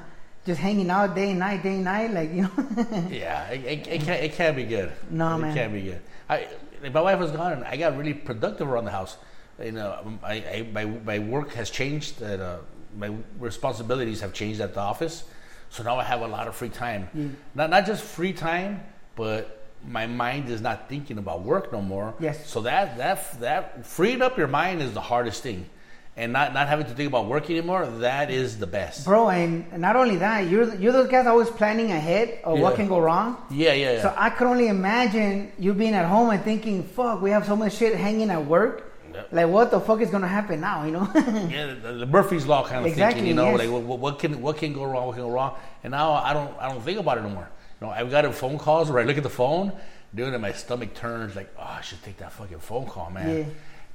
[0.45, 2.51] just hanging out day and night, day and night, like you know.
[3.11, 3.49] yeah.
[3.49, 4.91] It, it, it can't it can't be good.
[5.09, 5.51] No, it man.
[5.51, 6.01] It can't be good.
[6.29, 6.47] I
[6.93, 9.17] my wife was gone, and I got really productive around the house.
[9.61, 12.21] You know, I, I my my work has changed.
[12.21, 12.57] And, uh,
[12.97, 15.23] my responsibilities have changed at the office,
[15.69, 17.09] so now I have a lot of free time.
[17.15, 17.35] Mm.
[17.55, 18.81] Not not just free time,
[19.15, 22.13] but my mind is not thinking about work no more.
[22.19, 22.47] Yes.
[22.47, 25.69] So that that that freeing up your mind is the hardest thing,
[26.15, 27.85] and not not having to think about work anymore.
[27.85, 29.05] That is the best.
[29.05, 32.87] Bro, and not only that, you're you're those guys always planning ahead of what can
[32.87, 33.37] go wrong.
[33.51, 34.01] Yeah, yeah, yeah.
[34.01, 37.55] So I could only imagine you being at home and thinking, "Fuck, we have so
[37.55, 38.83] much shit hanging at work.
[39.17, 39.27] Yep.
[39.31, 41.11] Like, what the fuck is gonna happen now?" You know?
[41.15, 43.59] yeah, the, the Murphy's law kind of Exactly, thinking, you know, yes.
[43.59, 46.33] like what, what- can what can go wrong, what can go wrong, and now I
[46.33, 47.49] don't I don't think about it anymore.
[47.81, 49.71] You know, I've got a phone calls where I look at the phone,
[50.15, 53.37] doing it, my stomach turns like, oh, I should take that fucking phone call, man.
[53.37, 53.45] Yeah.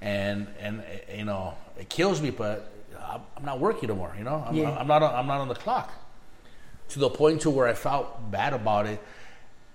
[0.01, 0.83] And and
[1.17, 4.15] you know, it kills me, but I'm I'm not working anymore.
[4.19, 4.77] You know, I'm, Yeah.
[4.77, 5.93] I'm not on, I'm not on the clock.
[6.91, 9.01] To the point to where I felt bad about it,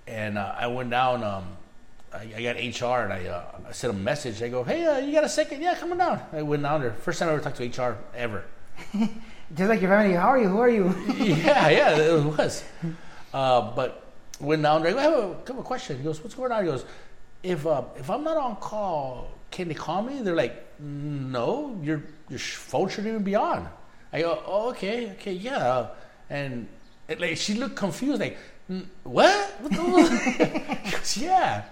[0.07, 1.23] and uh, I went down.
[1.23, 1.45] Um,
[2.13, 4.41] I, I got HR and I, uh, I sent a message.
[4.41, 5.62] I go, hey, uh, you got a second?
[5.62, 6.22] Yeah, come on down.
[6.32, 6.93] I went down there.
[6.93, 8.43] First time I ever talked to HR ever.
[8.93, 10.48] Just like your family, how are you?
[10.50, 10.93] Who are you?
[11.17, 12.63] yeah, yeah, it was.
[13.34, 14.06] Uh, but
[14.39, 14.91] went down there.
[14.91, 15.98] I go, I have a couple a question.
[15.98, 16.63] He goes, what's going on?
[16.63, 16.86] He goes,
[17.43, 20.22] if uh, if I'm not on call, can they call me?
[20.22, 23.70] They're like, no, your your phone shouldn't even be on.
[24.12, 25.88] I go, oh, okay, okay, yeah.
[26.30, 26.67] And
[27.08, 28.38] it, like she looked confused, like,
[28.70, 29.62] "Mm, what?
[29.62, 31.63] What the She goes, yeah.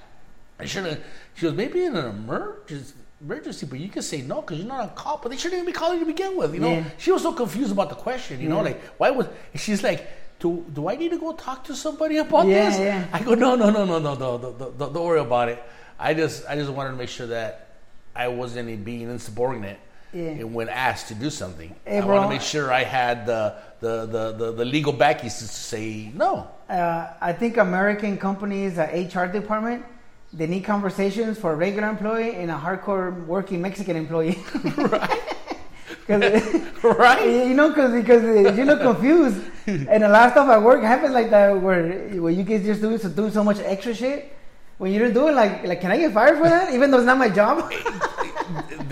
[0.60, 1.00] I should have.
[1.36, 2.94] She goes, maybe in an emergency.
[3.22, 5.20] Emergency, but you can say no because you're not on call.
[5.22, 6.54] But they shouldn't even be calling you to begin with.
[6.54, 6.84] You know, Yeah.
[6.98, 8.42] she was so confused about the question.
[8.42, 10.06] You know, like why was she's like,
[10.40, 12.80] do do I need to go talk to somebody about Yeah, this?
[12.80, 13.08] yeah.
[13.14, 15.64] I go, no, no, no, no, no, no, no, no, don't worry about it.
[15.98, 17.70] I just I just wanted to make sure that
[18.16, 19.80] I wasn't being insubordinate.
[20.14, 20.30] Yeah.
[20.42, 23.56] And when asked to do something, Hey, I want to make sure I had the
[23.80, 26.50] the the, the, the legal backies to say no.
[26.70, 29.86] Uh, I think American companies, uh, HR department,
[30.36, 34.38] they need conversations for a regular employee and a hardcore working Mexican employee.
[34.78, 35.22] right?
[36.84, 37.26] right?
[37.26, 40.84] You know, cause, because uh, you look confused, and a lot of stuff at work
[40.84, 44.34] happens like that, where where you guys just do so do so much extra shit.
[44.78, 46.74] When you don't do it, like like, can I get fired for that?
[46.74, 47.72] Even though it's not my job.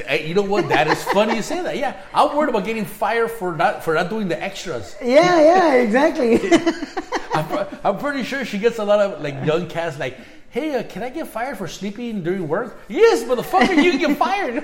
[0.10, 0.68] You know what?
[0.70, 1.78] That is funny you say that.
[1.78, 4.96] Yeah, I'm worried about getting fired for not for not doing the extras.
[5.02, 6.40] yeah, yeah, exactly.
[7.34, 10.18] I'm, I'm pretty sure she gets a lot of like young cats like,
[10.54, 12.78] hey, uh, can I get fired for sleeping during work?
[12.88, 14.62] Yes, motherfucker, you get fired.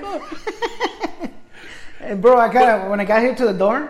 [2.00, 3.88] and bro, I got when I got here to the dorm,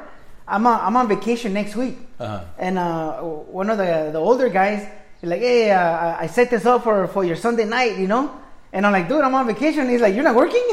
[0.48, 2.40] I'm on, I'm on vacation next week, Uh-huh.
[2.58, 4.88] and uh, one of the the older guys
[5.22, 8.30] like, hey, uh, I- I set this up for for your Sunday night, you know,
[8.72, 9.88] and I'm like, dude, I'm on vacation.
[9.88, 10.64] He's like, you're not working.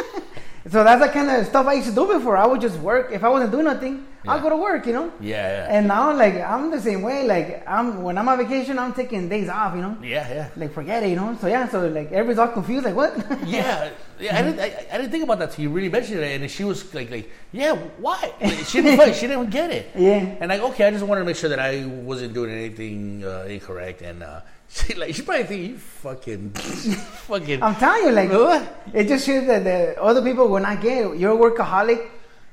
[0.70, 2.36] so that's the kind of stuff I used to do before.
[2.36, 3.10] I would just work.
[3.12, 5.10] If I wasn't doing nothing, I'll go to work, you know.
[5.20, 5.36] Yeah,
[5.66, 5.76] yeah.
[5.76, 7.26] And now, like, I'm the same way.
[7.26, 9.96] Like, I'm when I'm on vacation, I'm taking days off, you know.
[10.02, 10.48] yeah, yeah.
[10.56, 11.36] Like, forget it, you know.
[11.40, 12.84] So yeah, so like everybody's all confused.
[12.84, 13.12] Like, what?
[13.46, 14.36] Yeah, yeah.
[14.38, 14.60] I didn't.
[14.60, 17.10] I, I didn't think about that till you really mentioned it, and she was like,
[17.10, 19.14] "Like, yeah, why?" Like, she didn't.
[19.14, 19.90] she didn't get it.
[19.96, 20.36] Yeah.
[20.40, 23.46] And like, okay, I just wanted to make sure that I wasn't doing anything uh,
[23.48, 27.62] incorrect, and uh, she like she probably think you fucking, fucking.
[27.62, 28.62] I'm telling you, like, What?
[28.92, 31.16] it just shows that the other people will not get it.
[31.18, 32.08] You're a workaholic,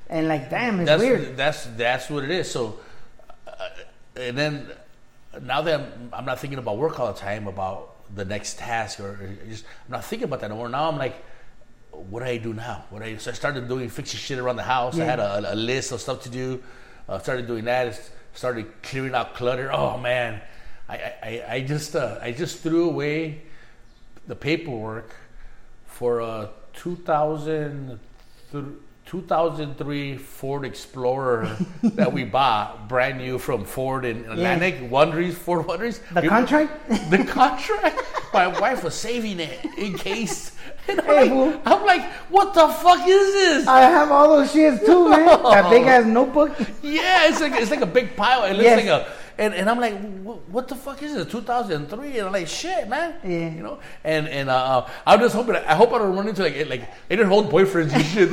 [0.09, 1.37] and like, damn, it's that's weird.
[1.37, 2.49] that's that's what it is.
[2.51, 2.79] So,
[3.47, 3.51] uh,
[4.15, 4.67] and then
[5.41, 8.99] now that I'm, I'm not thinking about work all the time about the next task
[8.99, 10.69] or or just I'm not thinking about that anymore.
[10.69, 11.15] Now I'm like,
[11.91, 12.85] what do I do now?
[12.89, 14.97] What do I so I started doing fixing shit around the house.
[14.99, 16.61] I had a, a list of stuff to do.
[17.09, 17.99] Uh, started doing that.
[18.33, 19.71] Started clearing out clutter.
[19.71, 20.41] Oh man,
[20.89, 23.41] I I, I- just uh, I just threw away
[24.27, 25.15] the paperwork
[25.85, 27.99] for a 2000,
[28.51, 28.63] th-
[29.05, 34.75] 2003 Ford Explorer that we bought brand new from Ford in Atlantic.
[34.89, 35.99] Wondries, Ford Wondries.
[36.13, 36.89] The We- contract?
[37.11, 38.01] The contract.
[38.33, 40.51] My wife was saving it in case.
[40.87, 41.07] And I'm,
[41.39, 41.61] like.
[41.65, 43.67] I'm like, what the fuck is this?
[43.67, 45.25] I have all those shits too, man.
[45.25, 46.51] That big ass notebook.
[46.83, 48.43] Yeah, it's like it's like a big pile.
[48.43, 48.77] It looks Yes.
[48.77, 49.97] like a and, and I'm like,
[50.47, 51.29] what, the fuck is it?
[51.31, 53.15] 2003, and I'm like, shit, man.
[53.23, 53.49] Yeah.
[53.49, 55.55] You know, and and uh, I'm just hoping.
[55.55, 58.29] I hope I don't run into like like any old boyfriends and shit.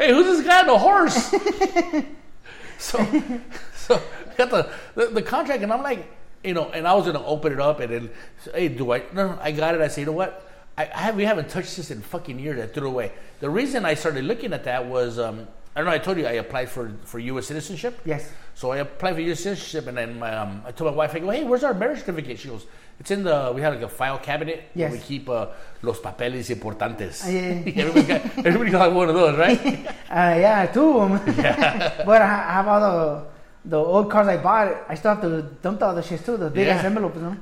[0.00, 1.14] Hey, who's this guy on the horse?
[2.78, 3.32] so
[3.74, 6.10] so I got the, the the contract, and I'm like,
[6.42, 8.10] you know, and I was gonna open it up, and then
[8.54, 9.02] hey, do I?
[9.12, 9.80] No, no, I got it.
[9.80, 10.46] I say, you know what?
[10.78, 12.60] I, I have we haven't touched this in fucking years.
[12.60, 13.12] I threw it away.
[13.40, 15.92] The reason I started looking at that was um, I don't know.
[15.94, 17.46] I told you I applied for for U.S.
[17.46, 18.00] citizenship.
[18.04, 18.30] Yes.
[18.54, 19.40] So I applied for U.S.
[19.40, 22.00] citizenship, and then my, um, I told my wife, I go, hey, where's our marriage
[22.00, 22.38] certificate?
[22.40, 22.66] She goes,
[22.98, 24.92] it's in the, we had like a file cabinet where Yes.
[24.92, 25.46] we keep uh,
[25.80, 27.22] los papeles importantes.
[27.24, 27.62] Ah, yeah.
[27.82, 29.60] everybody, got, everybody got one of those, right?
[30.10, 31.34] Uh, yeah, two of them.
[31.38, 32.02] Yeah.
[32.04, 33.24] but I have all the
[33.64, 34.84] the old cars I bought.
[34.88, 36.36] I still have to dump all the shit too.
[36.36, 37.36] The big ass envelopes, you know.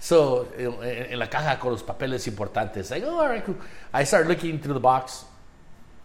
[0.00, 2.90] so en la caja con los papeles importantes.
[2.92, 3.56] I go, all right, cool.
[3.92, 5.26] I start looking through the box,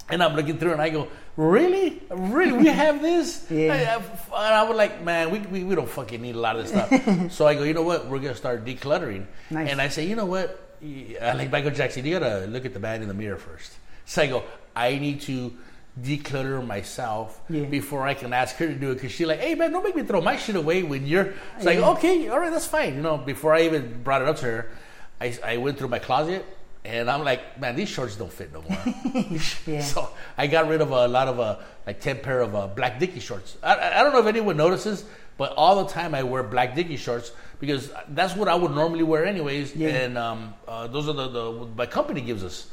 [0.10, 3.45] and I'm looking through, and I go, really, really, we have this?
[3.52, 3.74] Yeah.
[3.74, 6.58] I, I, and I was like, man, we, we, we don't fucking need a lot
[6.58, 7.32] of this stuff.
[7.32, 8.08] so I go, you know what?
[8.08, 9.26] We're gonna start decluttering.
[9.50, 9.69] Nice.
[9.69, 10.65] And I say, you know what?
[10.84, 12.06] I like Michael Jackson.
[12.06, 13.72] You gotta look at the man in the mirror first.
[14.06, 14.43] So I go,
[14.76, 15.54] I need to
[16.02, 17.65] declutter myself Yeah.
[17.65, 19.95] before I can ask her to do it because she's like, hey man, don't make
[19.95, 21.34] me throw my shit away when you're.
[21.58, 21.89] It's like, Yeah.
[21.91, 22.95] okay, all right, that's fine.
[22.95, 24.72] You know, before I even brought it up to her,
[25.19, 26.45] I, I went through my closet
[26.86, 28.80] and I'm like, man, these shorts don't fit no more.
[29.68, 29.82] Yeah.
[29.94, 33.00] So I got rid of a lot of uh, like ten pair of uh, black
[33.00, 33.58] Dickie shorts.
[33.63, 35.04] I- I, I don't know if anyone notices,
[35.38, 39.04] but all the time I wear black Dickie shorts because that's what I would normally
[39.04, 39.76] wear anyways.
[39.76, 39.89] Yeah.
[39.89, 42.72] And um, uh, those are the, the my company gives us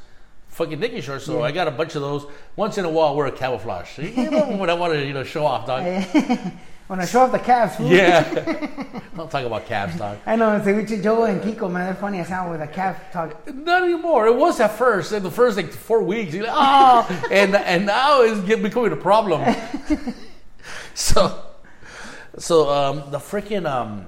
[0.48, 1.24] fucking Dickie shorts.
[1.26, 1.44] So Yeah.
[1.46, 2.26] I got a bunch of those.
[2.54, 3.98] Once in a while, I wear a camouflage.
[3.98, 5.82] You know, when I want to you know show off, dog.
[6.86, 7.90] When I show off the calves, fool.
[7.90, 8.22] Yeah.
[9.16, 10.18] Don't talk about calves, dog.
[10.26, 13.52] I know, Ceviche Joe and Kiko, man, they're funny as hell with the calf talk.
[13.52, 14.26] Not anymore.
[14.26, 15.12] It was at first.
[15.12, 18.96] In the first like four weeks, you're like, oh, and and now it's becoming a
[18.96, 19.54] problem.
[20.94, 21.42] so,
[22.38, 24.06] so um, the freaking um,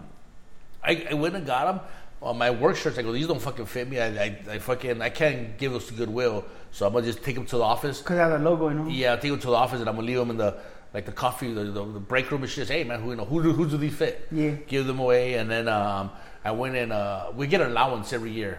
[0.83, 1.87] I, I went and got them.
[2.21, 4.01] On my work shirts, I go, these don't fucking fit me.
[4.01, 6.45] I, I, I fucking, I can't give those to Goodwill.
[6.73, 8.01] So I'm gonna just take them to the office.
[8.01, 8.88] Because they have the logo, you know.
[8.88, 10.57] Yeah, I'll take them to the office and I'm gonna leave them in the
[10.94, 12.68] like the coffee, the, the, the break room and shit.
[12.68, 14.27] Hey man, who you know who do, who do these fit?
[14.31, 14.53] Yeah.
[14.66, 16.11] Give them away, and then um,
[16.44, 18.59] I went and uh, we get an allowance every year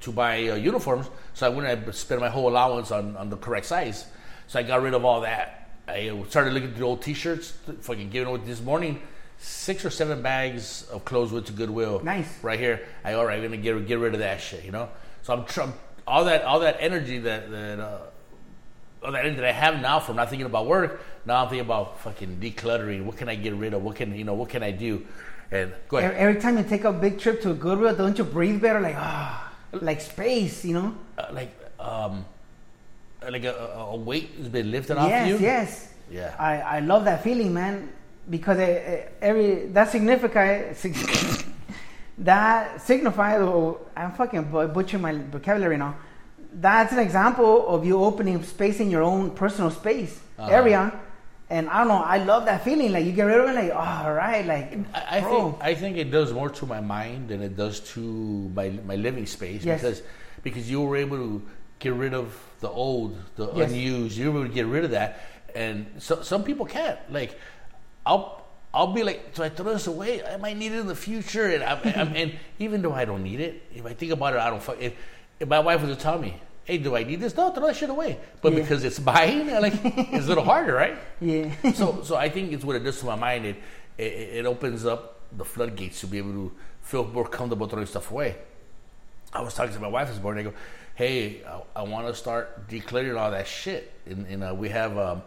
[0.00, 1.06] to buy uh, uniforms.
[1.34, 4.06] So I went and I spent my whole allowance on, on the correct size.
[4.46, 5.70] So I got rid of all that.
[5.86, 9.00] I started looking through old T-shirts, fucking giving away this morning.
[9.38, 12.00] Six or seven bags of clothes went to Goodwill.
[12.04, 12.28] Nice.
[12.42, 12.86] Right here.
[13.04, 13.38] I all right.
[13.38, 14.64] I'm gonna get get rid of that shit.
[14.64, 14.90] You know.
[15.22, 15.62] So I'm, tr-
[16.06, 17.98] all that all that energy that that uh,
[19.02, 21.00] all that energy that I have now from not thinking about work.
[21.24, 23.04] Now I'm thinking about fucking decluttering.
[23.04, 23.82] What can I get rid of?
[23.82, 24.34] What can you know?
[24.34, 25.06] What can I do?
[25.50, 26.14] And go ahead.
[26.14, 28.80] Every, time you take a big trip to a Goodwill, don't you breathe better?
[28.80, 30.94] Like, ah, like space, you know?
[31.18, 32.24] Uh, like um,
[33.28, 35.38] like a, a weight has been lifted off yes, you.
[35.38, 35.92] yes.
[36.10, 36.34] Yeah.
[36.38, 37.92] I, I love that feeling, man,
[38.28, 40.94] because it, it- every that signify sig-
[42.18, 43.40] that signifies.
[43.40, 45.96] Oh, I'm fucking butchering my vocabulary now.
[46.52, 50.50] That's an example of you opening space in your own personal space Uh-huh.
[50.50, 50.92] area,
[51.48, 52.02] and I don't know.
[52.02, 52.92] I love that feeling.
[52.92, 55.74] Like you get rid of it, like oh, all right, like I, I think I
[55.74, 58.00] think it does more to my mind than it does to
[58.54, 59.80] my my living space Yes.
[59.80, 60.02] because
[60.42, 61.42] because you were able to
[61.78, 63.70] get rid of the old, the Yes.
[63.70, 64.16] unused.
[64.18, 65.20] You were able to get rid of that,
[65.54, 66.98] and so some people can't.
[67.12, 67.38] Like,
[68.06, 70.24] I'll I'll be like, do I throw this away?
[70.24, 73.22] I might need it in the future, and I'm, I'm, and even though I don't
[73.22, 74.62] need it, if I think about it, I don't.
[74.62, 74.94] Fuck, if,
[75.40, 77.76] if my wife was to tell me, "Hey, do I need this?" No, throw that
[77.76, 78.18] shit away.
[78.42, 78.60] But Yeah.
[78.60, 80.96] because it's mine, like it's a little harder, right?
[81.20, 81.50] Yeah.
[81.74, 83.46] so so I think it's what it does to my mind.
[83.46, 83.56] It,
[83.98, 88.10] it it opens up the floodgates to be able to feel more comfortable throwing stuff
[88.10, 88.36] away.
[89.32, 90.46] I was talking to my wife this morning.
[90.46, 90.56] I go,
[90.94, 94.98] "Hey, I, I want to start decluttering all that shit." And, and uh, we have
[94.98, 95.22] um,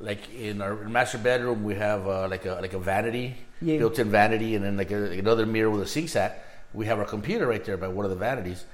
[0.00, 3.78] like in our master bedroom, we have uh, like a like a vanity, Yeah.
[3.78, 6.42] built-in vanity, and then like a, another mirror with a sink at.
[6.74, 8.64] We have our computer right there by one of the vanities,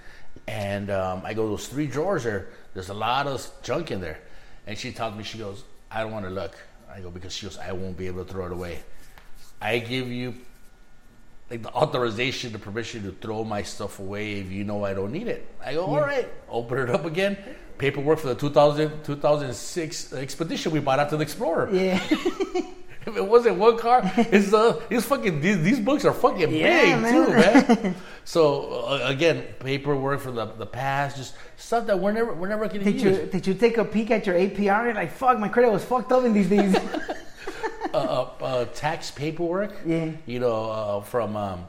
[0.47, 2.49] and um, I go those three drawers there.
[2.75, 4.19] There's a lot of junk in there,
[4.67, 6.57] and she tells me she goes, "I don't want to look."
[6.93, 8.81] I go because she goes, "I won't be able to throw it away."
[9.61, 10.35] I give you
[11.51, 15.13] like the authorization, the permission to throw my stuff away if you know I don't
[15.13, 15.47] need it.
[15.65, 17.37] I go, all right, open it up again.
[17.77, 21.69] Paperwork for the 2000, 2006 expedition we bought out to the Explorer.
[21.73, 22.01] yeah.
[23.07, 26.97] If it wasn't one car, it's uh, it's fucking these, these books are fucking Yeah,
[26.97, 27.13] big man.
[27.13, 27.95] too, man.
[28.25, 32.69] so uh, again, paperwork for the the past, just stuff that we're never we're never
[32.69, 33.03] to Did use.
[33.03, 34.85] you did you take a peek at your APR?
[34.85, 36.77] You're like, fuck, my credit was fucked up in these days.
[37.95, 39.73] uh, uh, uh, tax paperwork.
[39.87, 40.11] Yeah.
[40.27, 41.67] You know, uh, from um,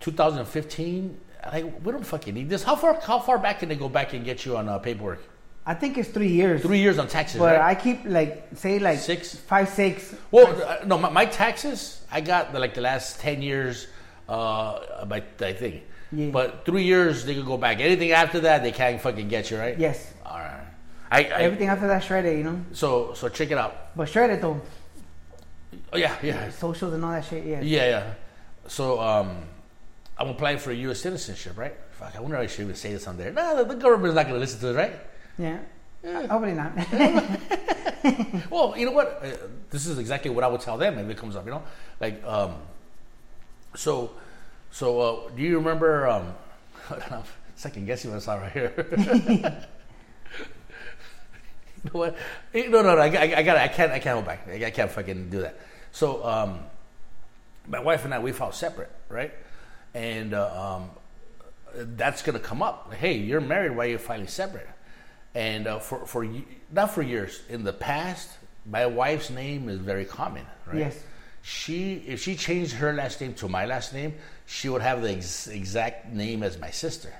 [0.00, 1.20] 2015.
[1.52, 2.62] Like, we don't fucking need this.
[2.62, 2.94] How far?
[3.00, 5.22] How far back can they go back and get you on uh, paperwork?
[5.68, 6.62] I think it's three years.
[6.62, 7.70] Three years on taxes, But right?
[7.70, 10.14] I keep like say like six, five, six.
[10.30, 12.00] well, uh, no, my, my taxes.
[12.10, 13.86] I got the, like the last ten years.
[14.26, 15.82] Uh, by I think.
[16.10, 16.30] Yeah.
[16.30, 17.80] But three years they could go back.
[17.80, 19.78] Anything after that, they can't fucking get you, right?
[19.78, 20.10] Yes.
[20.24, 20.64] All right.
[21.10, 22.64] I, I Everything after that shredded, you know.
[22.72, 23.94] so so check it out.
[23.94, 24.60] But shredded though,
[25.92, 26.50] Oh yeah, yeah.
[26.50, 27.44] socials and all that shit.
[27.44, 27.60] Yeah.
[27.60, 28.14] Yeah, yeah.
[28.68, 29.36] So um,
[30.16, 31.00] I'm applying for a U.S.
[31.00, 31.74] citizenship, right?
[31.92, 33.32] Fuck, I wonder if I should even say this on there.
[33.32, 34.92] No, the, the government's not going to listen to it, right?
[35.38, 35.58] Yeah.
[36.02, 36.26] Yeah.
[36.26, 36.72] Hopefully not.
[38.50, 39.20] Well, you know what?
[39.22, 39.36] Uh,
[39.70, 41.44] this is exactly what I would tell them if it comes up.
[41.44, 41.62] You know,
[42.00, 42.54] like um,
[43.74, 44.12] so,
[44.70, 46.06] so uh, do you remember?
[46.06, 46.34] Um,
[47.10, 47.22] I'm
[47.56, 48.72] second guessing what I saw right here.
[51.84, 52.16] you know what?
[52.54, 53.00] Eh, No, no, no.
[53.00, 53.56] I, I, I got.
[53.56, 53.92] I can't.
[53.92, 54.46] I can't hold back.
[54.48, 55.58] I, I can't fucking do that.
[55.92, 56.60] So, um,
[57.66, 59.32] my wife and I we filed separate, right?
[59.92, 60.90] And uh, um,
[61.74, 62.94] that's going to come up.
[62.94, 63.76] Hey, you're married.
[63.76, 64.68] Why are you filing separate?
[65.38, 66.26] And uh, for for
[66.72, 68.28] not for years in the past,
[68.66, 70.78] my wife's name is very common, right?
[70.78, 71.00] Yes.
[71.42, 74.14] She if she changed her last name to my last name,
[74.46, 77.12] she would have the ex- exact name as my sister.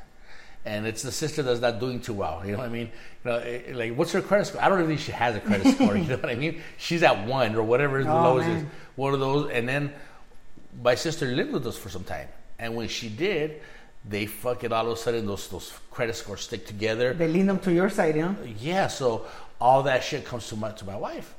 [0.64, 2.42] And it's the sister that's not doing too well.
[2.44, 2.90] You know what I mean?
[3.24, 4.60] You know, eh, like what's her credit score?
[4.62, 5.96] I don't even think she has a credit score.
[5.96, 6.60] You know what I mean?
[6.76, 8.64] She's at one or whatever the Oh, lowest is.
[8.96, 9.48] One of those.
[9.52, 9.92] And then
[10.82, 12.28] my sister lived with us for some time,
[12.58, 13.62] and when she did,
[14.08, 17.12] they fucking all of a sudden those those credit scores stick together.
[17.12, 18.36] they lean them to your side, you know.
[18.60, 19.26] Yeah, so
[19.60, 21.34] all that shit comes to my to my wife,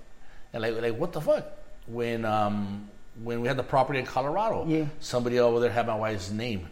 [0.54, 1.46] and like like what the fuck?
[1.88, 2.90] When um
[3.24, 4.86] when we had the property in Colorado, Yeah.
[5.00, 6.70] somebody over there had my wife's name,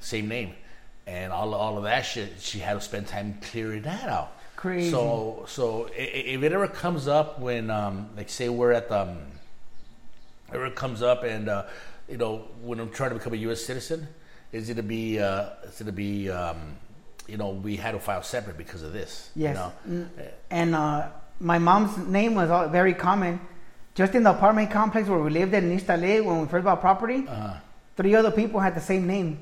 [0.00, 0.54] same name,
[1.06, 2.40] and all all of that shit.
[2.40, 4.32] She had to spend time clearing that out.
[4.56, 4.90] Crazy.
[4.90, 9.18] So so if it ever comes up when um like say we're at the um,
[10.52, 11.64] it comes up and uh,
[12.08, 13.62] you know when I'm trying to become a U.S.
[13.64, 14.06] citizen,
[14.54, 16.58] is it to be uh, is it to be um,
[17.26, 19.30] you know we had to file separate because of this?
[19.34, 19.56] you Yes.
[19.56, 19.72] know?
[19.88, 20.08] Mm.
[20.50, 21.08] And uh,
[21.40, 23.40] my mom's name was very common.
[23.94, 26.80] Just in the apartment complex where we lived in East LA when we first bought
[26.80, 27.54] property, Uh-huh.
[27.96, 29.38] three other people had the same name.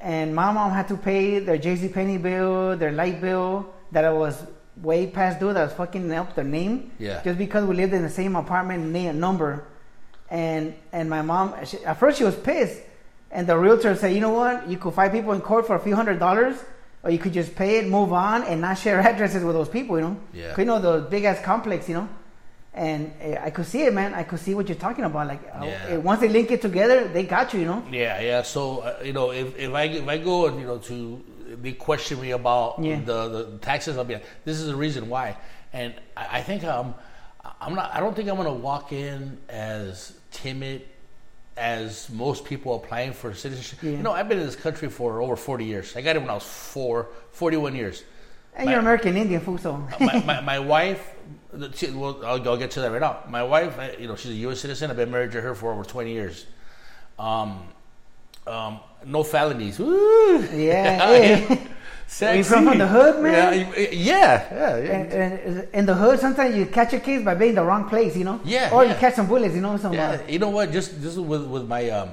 [0.00, 4.34] And my mom had to pay their JC Penney bill, their light bill, that was
[4.88, 6.92] way past due, that was fucking up their name.
[6.98, 7.20] Yeah.
[7.24, 9.64] Just because we lived in the same apartment name, number.
[10.30, 12.80] And and my mom, she, at first she was pissed.
[13.30, 14.68] And the realtor said, you know what?
[14.68, 16.56] You could fight people in court for a few hundred dollars,
[17.02, 19.96] or you could just pay it, move on, and not share addresses with those people,
[19.98, 20.16] you know?
[20.32, 20.54] Yeah.
[20.58, 22.08] You know, those big ass complex, you know?
[22.74, 24.14] And uh, I could see it, man.
[24.14, 25.26] I could see what you're talking about.
[25.26, 25.96] Like, uh, Yeah.
[25.96, 27.82] uh, once they link it together, they got you, you know?
[27.90, 28.42] Yeah, yeah.
[28.42, 31.22] So uh, you know, if, if I if I go and you know to
[31.62, 33.00] they question me about Yeah.
[33.00, 35.36] the, the taxes, I'll be like, this is the reason why.
[35.72, 36.94] And I, I think um,
[37.60, 37.90] I'm not.
[37.92, 40.82] I don't think I'm going to walk in as timid
[41.58, 43.80] as most people applying for citizenship.
[43.82, 43.90] Yeah.
[43.92, 45.96] You know, I've been in this country for over 40 years.
[45.96, 48.04] I got it when I was four, 41 years.
[48.54, 49.76] And My- you're American Indian food, so.
[50.00, 51.14] my, my, my wife,
[51.74, 53.18] she- well, I'll, I'll get to that right now.
[53.28, 54.60] My wife, I- you know, she's a U.S.
[54.60, 54.90] citizen.
[54.90, 56.46] I've been married to her for over 20 years.
[57.18, 57.62] Um,
[58.46, 59.78] um, no felonies.
[59.78, 60.42] Woo!
[60.54, 61.56] Yeah,
[62.10, 62.38] Sexy.
[62.38, 63.52] you from- from the hood, man?
[63.70, 64.76] Yeah, yeah, yeah.
[64.78, 64.92] yeah.
[64.96, 68.16] And, and in the hood, sometimes you catch a case by being the wrong place,
[68.16, 68.40] you know?
[68.44, 69.76] Yeah, Or you catch some bullets, you know?
[69.76, 70.72] Some, Yeah, uh, you know what?
[70.72, 72.08] Just just with with my um,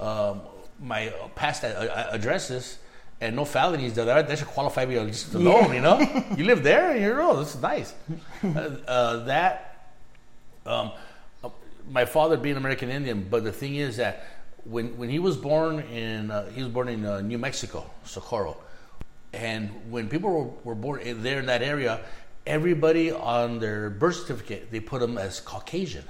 [0.00, 0.40] um,
[0.80, 2.78] my past addresses
[3.20, 5.68] and no felonies, that that should qualify me just alone.
[5.68, 5.74] Yeah.
[5.74, 5.96] You know,
[6.38, 7.92] you live there, and you're oh, this is nice.
[8.42, 8.48] uh,
[8.88, 9.68] uh, that
[10.64, 10.90] Um,
[11.44, 11.50] uh,
[11.90, 14.24] my father being American Indian, but the thing is that
[14.64, 18.56] when when he was born in uh, he was born in uh, New Mexico, Socorro,
[19.32, 22.00] and when people were, were born in, there in that area,
[22.46, 26.04] everybody on their birth certificate they put them as Caucasian,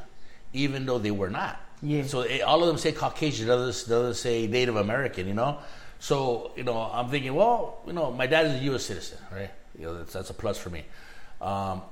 [0.53, 1.61] even though they were not.
[1.83, 2.05] Yeah.
[2.05, 5.27] So eh, all of them say Caucasian, others the others say Native American.
[5.27, 5.59] You know,
[5.99, 8.85] so you know I'm thinking, well, you know, my dad is a U.S.
[8.85, 9.51] citizen, right?
[9.79, 10.85] You know, that's, that's a plus for me.
[11.41, 11.83] Um,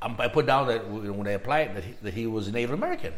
[0.00, 2.72] I'm, I put down that when I applied that he, that he was a Native
[2.72, 3.12] American.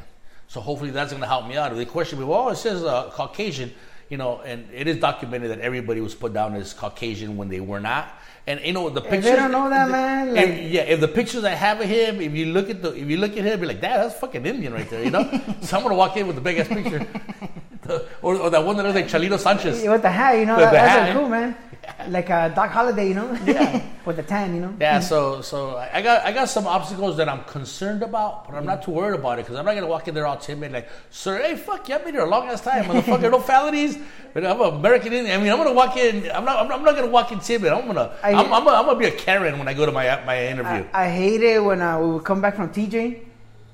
[0.49, 1.73] So hopefully that's going to help me out.
[1.73, 3.73] If they question me, well, it says uh, Caucasian,
[4.09, 7.61] you know, and it is documented that everybody was put down as Caucasian when they
[7.61, 8.09] were not.
[8.47, 9.31] And you know the If pictures.
[9.31, 12.33] they don't know that, man, if- yeah, if the pictures I have of him, if
[12.35, 14.75] you look at the, if you look at him, be like, Dad, that's fucking Indian
[14.75, 15.23] right there, you know.
[15.63, 17.07] so I'm gonna walk in with the big ass picture,
[17.83, 19.83] The- or, or that one that looks like Chalino Sanchez.
[19.87, 21.17] With the hat, you know, that, that's hat.
[21.17, 21.57] cool, man.
[22.09, 23.33] Like a Doc Holliday, you know?
[23.47, 23.83] Yeah.
[24.05, 24.75] With the tan, you know?
[24.79, 28.67] Yeah, so so I got I got some obstacles that I'm concerned about, but I'm
[28.67, 30.89] not too worried about it because I'm not gonna walk in there all timid like,
[31.11, 33.97] sir, hey, fuck, you, I've been here a long ass time, motherfucker, no felonies.
[34.35, 35.41] But I'm an American Indian.
[35.41, 36.31] I mean, I'm gonna walk in.
[36.31, 36.59] I'm not.
[36.59, 37.73] I'm not, I'm not gonna walk in timid.
[37.73, 38.15] I'm gonna.
[38.23, 40.85] I- am I'm, I'm gonna be a Karen when I go to my my interview.
[40.93, 43.21] I, I hate it when uh, we would come back from TJ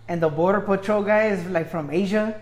[0.07, 2.41] and the border patrol guys like from Asia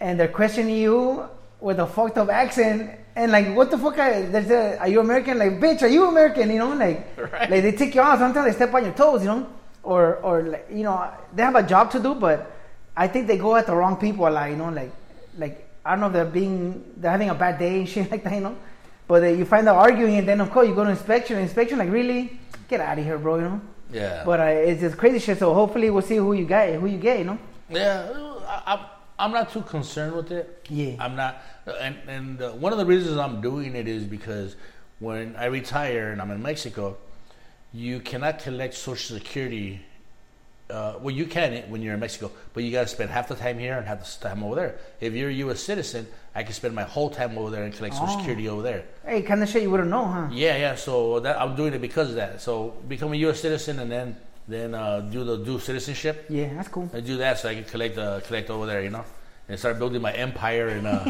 [0.00, 1.28] and they're questioning you
[1.60, 5.00] with a fucked up accent and like what the fuck I, there's a, are you
[5.00, 7.50] American like bitch are you American you know like Right.
[7.50, 9.46] like they take you off sometimes they step on your toes you know
[9.82, 12.50] or or like, you know they have a job to do but
[12.96, 14.92] I think they go at the wrong people a lot you know like
[15.38, 18.24] like I don't know if they're being they're having a bad day and shit like
[18.24, 18.56] that you know
[19.06, 21.78] but uh, you find out arguing and then of course you go to inspection inspection
[21.78, 22.38] like really
[22.68, 23.60] get out of here bro you know
[23.94, 24.22] yeah.
[24.24, 25.38] but uh, it's just crazy shit.
[25.38, 27.18] So hopefully we'll see who you get, who you get.
[27.18, 27.38] You know.
[27.70, 28.10] Yeah,
[28.46, 28.80] I, I'm
[29.18, 30.66] I'm not too concerned with it.
[30.68, 30.96] Yeah.
[30.98, 31.40] I'm not,
[31.80, 34.56] and and uh, one of the reasons I'm doing it is because
[34.98, 36.96] when I retire and I'm in Mexico,
[37.72, 39.80] you cannot collect Social Security.
[40.70, 43.34] Uh, well, you can when you're in Mexico, but you got to spend half the
[43.34, 44.78] time here and half the time over there.
[45.00, 45.60] If you're a U.S.
[45.60, 48.18] citizen, I can spend my whole time over there and collect Social Oh.
[48.18, 48.84] Security over there.
[49.04, 50.28] Hey, kind of shit you wouldn't know, huh?
[50.32, 50.74] Yeah, yeah.
[50.74, 52.40] So that I'm doing it because of that.
[52.40, 53.40] So become a U.S.
[53.40, 54.16] citizen and then
[54.48, 56.26] then uh, do the dual citizenship.
[56.28, 56.88] Yeah, that's cool.
[56.92, 59.04] I do that so I can collect uh, collect over there, you know,
[59.48, 61.04] and start building my empire and uh,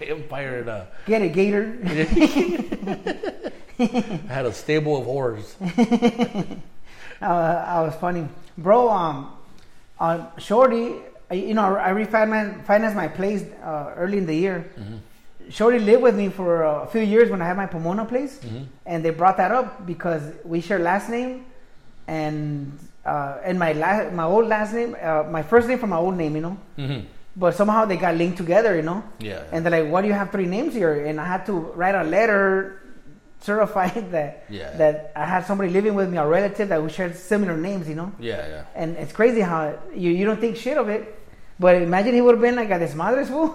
[0.00, 1.78] empire and uh, Get a Gator.
[3.78, 3.82] I
[4.28, 5.54] had a stable of whores.
[7.22, 8.28] uh, I was funny,
[8.58, 8.88] bro.
[8.90, 9.32] Um,
[9.98, 10.94] on Shorty,
[11.30, 14.64] I- you know, I refinanced financed my place uh, early in the year.
[15.50, 18.40] Shorty lived with me for a few years when I had my Pomona place,
[18.86, 21.44] and they brought that up because we share last name,
[22.06, 25.96] and uh, and my last my old last name, uh, my first name from my
[25.98, 26.56] old name, you know.
[26.76, 27.00] hmm
[27.36, 29.02] But somehow they got linked together, you know.
[29.18, 29.42] Yeah.
[29.50, 31.96] And they're like, "Why do you have three names here?" And I had to write
[31.98, 32.80] a letter
[33.44, 34.70] certifying that Yeah.
[34.78, 37.96] that I had somebody living with me, a relative that we shared similar names, you
[37.98, 38.12] know.
[38.20, 38.64] Yeah, yeah.
[38.80, 41.02] And it's crazy how you, you don't think shit of it,
[41.58, 43.50] but imagine he would have been like a desmadre fool.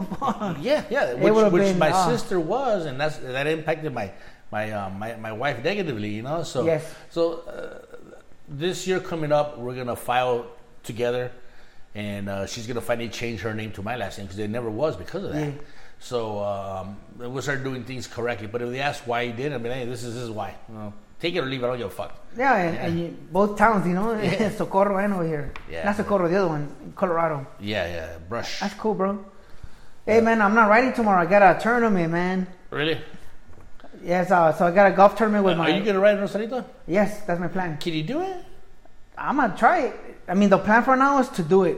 [0.61, 1.13] Yeah, yeah.
[1.15, 2.07] Which, which been, my ah.
[2.11, 4.11] sister was, and that's that impacted my
[4.51, 6.43] my um, my, my wife negatively, you know.
[6.43, 6.83] So Yes.
[7.09, 7.88] So uh,
[8.49, 10.47] this year coming up, we're gonna file
[10.83, 11.31] together,
[11.95, 14.69] and uh, she's gonna finally change her name to my last name because it never
[14.69, 15.47] was because of that.
[15.47, 15.59] Yeah.
[15.99, 18.47] So um, we'll start doing things correctly.
[18.47, 20.55] But if they ask why he did, I mean, hey, this is this is why.
[20.69, 21.65] You know, take it or leave it.
[21.65, 22.15] I don't give a fuck.
[22.37, 24.49] yeah, and, and you, both towns, you know, Yeah.
[24.57, 25.51] Socorro and over here.
[25.69, 25.85] Yeah.
[25.85, 27.45] Not Socorro, the other one, Colorado.
[27.59, 28.17] Yeah, yeah.
[28.29, 28.61] Brush.
[28.61, 29.23] That's cool, bro.
[30.05, 31.21] Hey man, I'm not riding tomorrow.
[31.21, 32.47] I got a tournament, man.
[32.71, 32.99] Really?
[34.03, 35.69] Yes, uh, so I got a golf tournament with Are my.
[35.69, 36.65] you gonna ride Rosarito?
[36.87, 37.77] yes, that's my plan.
[37.77, 38.37] Can you do it?
[39.17, 39.93] I'm gonna try it.
[40.27, 41.77] I mean, the plan for now is to do it.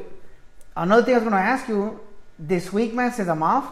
[0.75, 1.99] Another thing I was gonna ask you
[2.37, 3.71] this week, man, since I'm off,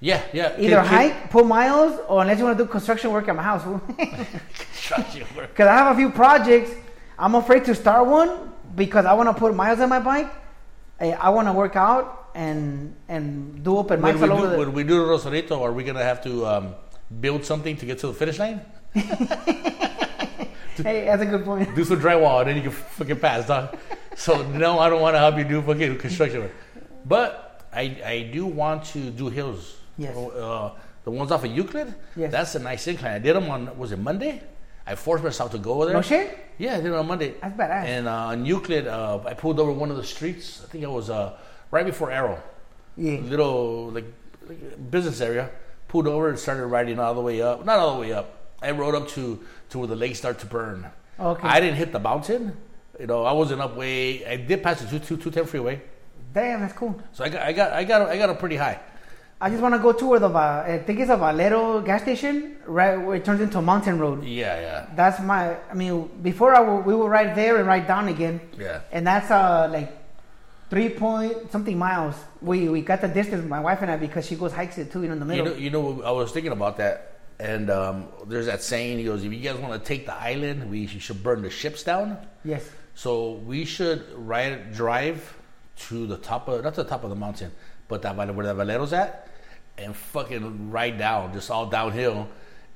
[0.00, 0.54] Yeah, yeah.
[0.58, 3.36] either Can- can- hike, pull miles, or unless you want to do construction work at
[3.36, 3.62] my house.
[4.54, 5.50] Construction work.
[5.50, 6.70] Because I have a few projects.
[7.18, 10.30] I'm afraid to start one because I want to put miles on my bike.
[11.00, 14.46] I, I want to work out and and do open mics all do, over.
[14.48, 16.74] The, when we do Rosarito, are we gonna have to um,
[17.20, 18.60] build something to get to the finish line?
[18.94, 19.04] hey,
[20.76, 21.74] that's a good point.
[21.74, 23.76] Do some drywall, and then you can fucking pass, dog.
[24.16, 26.52] So no, I don't want to help you do fucking construction work.
[27.04, 29.76] But I I do want to do hills.
[29.96, 30.16] Yes.
[30.16, 30.72] Uh,
[31.04, 31.94] the ones off of Euclid.
[32.16, 32.30] Yes.
[32.30, 33.14] That's a nice incline.
[33.14, 34.42] I did them on was it Monday?
[34.86, 35.94] I forced myself to go over there.
[35.94, 36.38] No shit.
[36.58, 37.34] Yeah, I did it on Monday.
[37.40, 37.84] That's badass.
[37.84, 40.62] And uh, on Euclid, uh, I pulled over one of the streets.
[40.64, 41.36] I think it was uh,
[41.70, 42.42] right before Arrow.
[42.96, 43.20] Yeah.
[43.20, 44.06] little like,
[44.46, 45.50] like, business area.
[45.90, 47.64] Pulled over and started riding all the way up.
[47.64, 48.54] Not all the way up.
[48.62, 50.86] I rode up to to where the lakes start to burn.
[51.18, 51.48] Okay.
[51.48, 52.56] I didn't hit the mountain.
[53.00, 54.24] You know, I wasn't up way.
[54.24, 55.82] I did pass the two two two ten freeway,
[56.32, 56.94] Damn, that's cool.
[57.12, 58.78] so I got I got I got I got up pretty high.
[59.40, 62.02] I just want to go to where the Va- I think it's a Valero gas
[62.02, 64.22] station, right where it turns into a mountain road.
[64.22, 65.56] Yeah, yeah, That's my.
[65.70, 68.82] I mean, before I w- we would ride there and ride down again, yeah.
[68.92, 69.90] and that's uh like
[70.70, 72.14] three point something miles.
[72.40, 75.02] We we got the distance, my wife and I, because she goes hikes it too,
[75.02, 75.54] you know, in the You middle.
[75.54, 78.98] know, you know, I was thinking about that, and um, there's that saying.
[78.98, 81.82] He goes, "If you guys want to take the island, we should burn the ships
[81.82, 82.68] down." yes.
[82.94, 85.36] So we should ride drive
[85.88, 87.50] to the top of not the top of the mountain,
[87.88, 89.28] but that where the Valero's at,
[89.78, 92.28] and fucking ride down, just all downhill.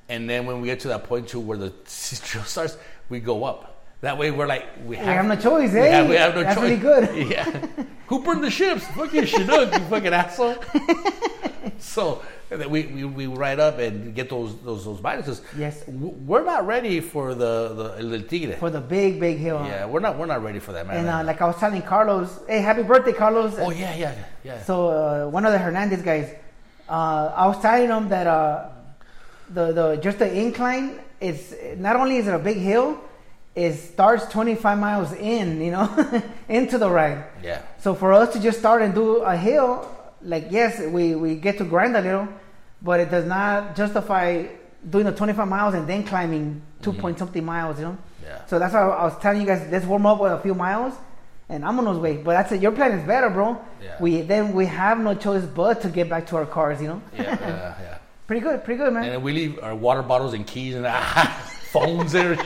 [0.07, 1.69] And then when we get to that point too where the
[2.23, 2.77] trail starts,
[3.09, 3.74] we go up.
[4.05, 5.89] That way we're like we have, have no choice, we eh?
[5.89, 6.63] have- we have no That's choice.
[6.63, 7.27] really good.
[7.35, 7.45] Yeah.
[8.05, 8.85] Who burned the ships?
[8.89, 10.57] Fucking Chinook, you fucking asshole.
[11.79, 12.21] so
[12.69, 15.41] we, we, we ride up and get those those those viruses.
[15.57, 15.83] Yes.
[15.87, 18.57] We're not ready for the the El Tigre.
[18.57, 19.59] For the big big hill.
[19.65, 20.97] Yeah, we're not we're not ready for that, man.
[20.97, 23.55] And uh, like I was telling Carlos, hey, happy birthday, Carlos.
[23.57, 24.61] oh yeah, yeah, yeah.
[24.69, 26.29] So uh, one of the Hernandez guys,
[26.87, 28.69] uh, I was telling him that uh,
[29.49, 33.01] the the just the incline is not only is it a big hill,
[33.55, 37.23] it starts 25 miles in, you know, into the ride.
[37.41, 39.89] yeah, So for us to just start and do a hill,
[40.21, 42.27] like yes, we we get to grind a little,
[42.81, 44.45] but it does not justify
[44.89, 47.01] doing the 25 miles and then climbing 2 mm-hmm.
[47.01, 47.97] point something miles, you know.
[48.23, 48.45] Yeah.
[48.45, 50.93] So that's why I was telling you guys, let's warm up with a few miles,
[51.47, 52.17] and I'm on those way.
[52.17, 52.61] But that's it.
[52.61, 53.57] Your plan is better, bro.
[53.81, 53.97] Yeah.
[53.99, 57.01] We then we have no choice but to get back to our cars, you know.
[57.15, 57.97] yeah, yeah, yeah.
[58.27, 59.03] pretty good, pretty good, man.
[59.05, 62.37] And we leave our water bottles and keys and ah, phones there.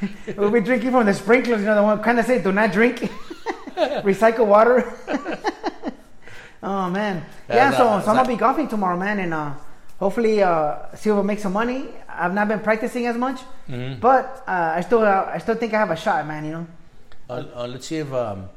[0.36, 2.72] we'll be drinking from the sprinklers, you know, the one kind of say, do not
[2.72, 2.98] drink,
[4.04, 4.92] recycle water.
[6.62, 7.70] oh man, yeah.
[7.70, 9.54] So, so I'm gonna be golfing tomorrow, man, and uh,
[9.98, 11.86] hopefully uh, see if we make some money.
[12.08, 14.00] I've not been practicing as much, Mm-hmm.
[14.00, 16.44] but uh, I still uh, I still think I have a shot, man.
[16.44, 16.66] You know.
[17.28, 18.48] Uh, uh, let's see if um,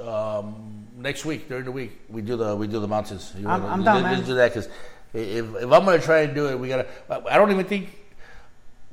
[0.00, 3.32] um, next week during the week we do the we do the mountains.
[3.38, 4.68] You I'm- wanna- I'm down, let's do that because
[5.12, 6.86] if if I'm gonna try and do it, we gotta.
[7.10, 7.90] I I don't even think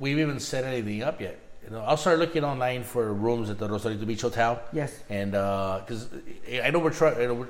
[0.02, 1.38] we've even set anything up yet.
[1.64, 4.60] You know, I'll start looking online for rooms at the Rosarito Beach Hotel.
[4.74, 4.92] Yes.
[5.10, 6.10] And because
[6.62, 7.22] I know we're trying.
[7.22, 7.48] You, know,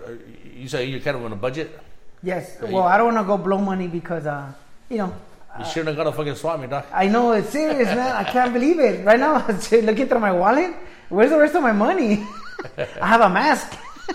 [0.54, 1.80] you say you're kind of on a budget.
[2.22, 2.58] Yes.
[2.62, 4.52] Well, you- I don't want to go blow money because uh,
[4.90, 5.16] you know.
[5.60, 6.88] You shouldn't have got a fucking swap me, doc.
[6.94, 8.16] I know it's serious, man.
[8.16, 9.04] I can't believe it.
[9.06, 10.72] Right now, I'm looking through my wallet.
[11.10, 12.24] Where's the rest of my money?
[13.02, 13.68] I have a mask.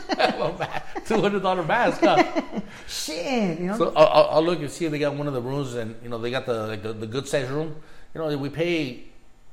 [1.07, 2.01] Two hundred dollar mask.
[2.01, 2.23] Huh?
[2.89, 3.77] Shit, you know.
[3.79, 5.95] So I'll, I'll- I'll look and see if they got one of the rooms, and
[6.03, 7.77] you know they got the like the, the good size room.
[8.17, 9.05] You know we pay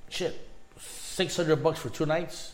[0.07, 0.39] shit
[0.79, 2.53] six hundred bucks for two nights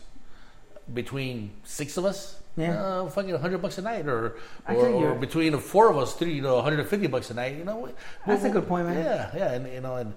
[0.91, 2.41] between six of us.
[2.57, 2.81] Yeah.
[2.81, 4.37] uh, fucking hundred bucks a night, or
[4.67, 7.29] or, or between the four of us, three, you know, one hundred and fifty bucks
[7.29, 7.57] a night.
[7.57, 7.91] You know, we-
[8.25, 8.97] That's a we'll- good point, man.
[9.05, 10.13] Yeah, yeah, and you know, and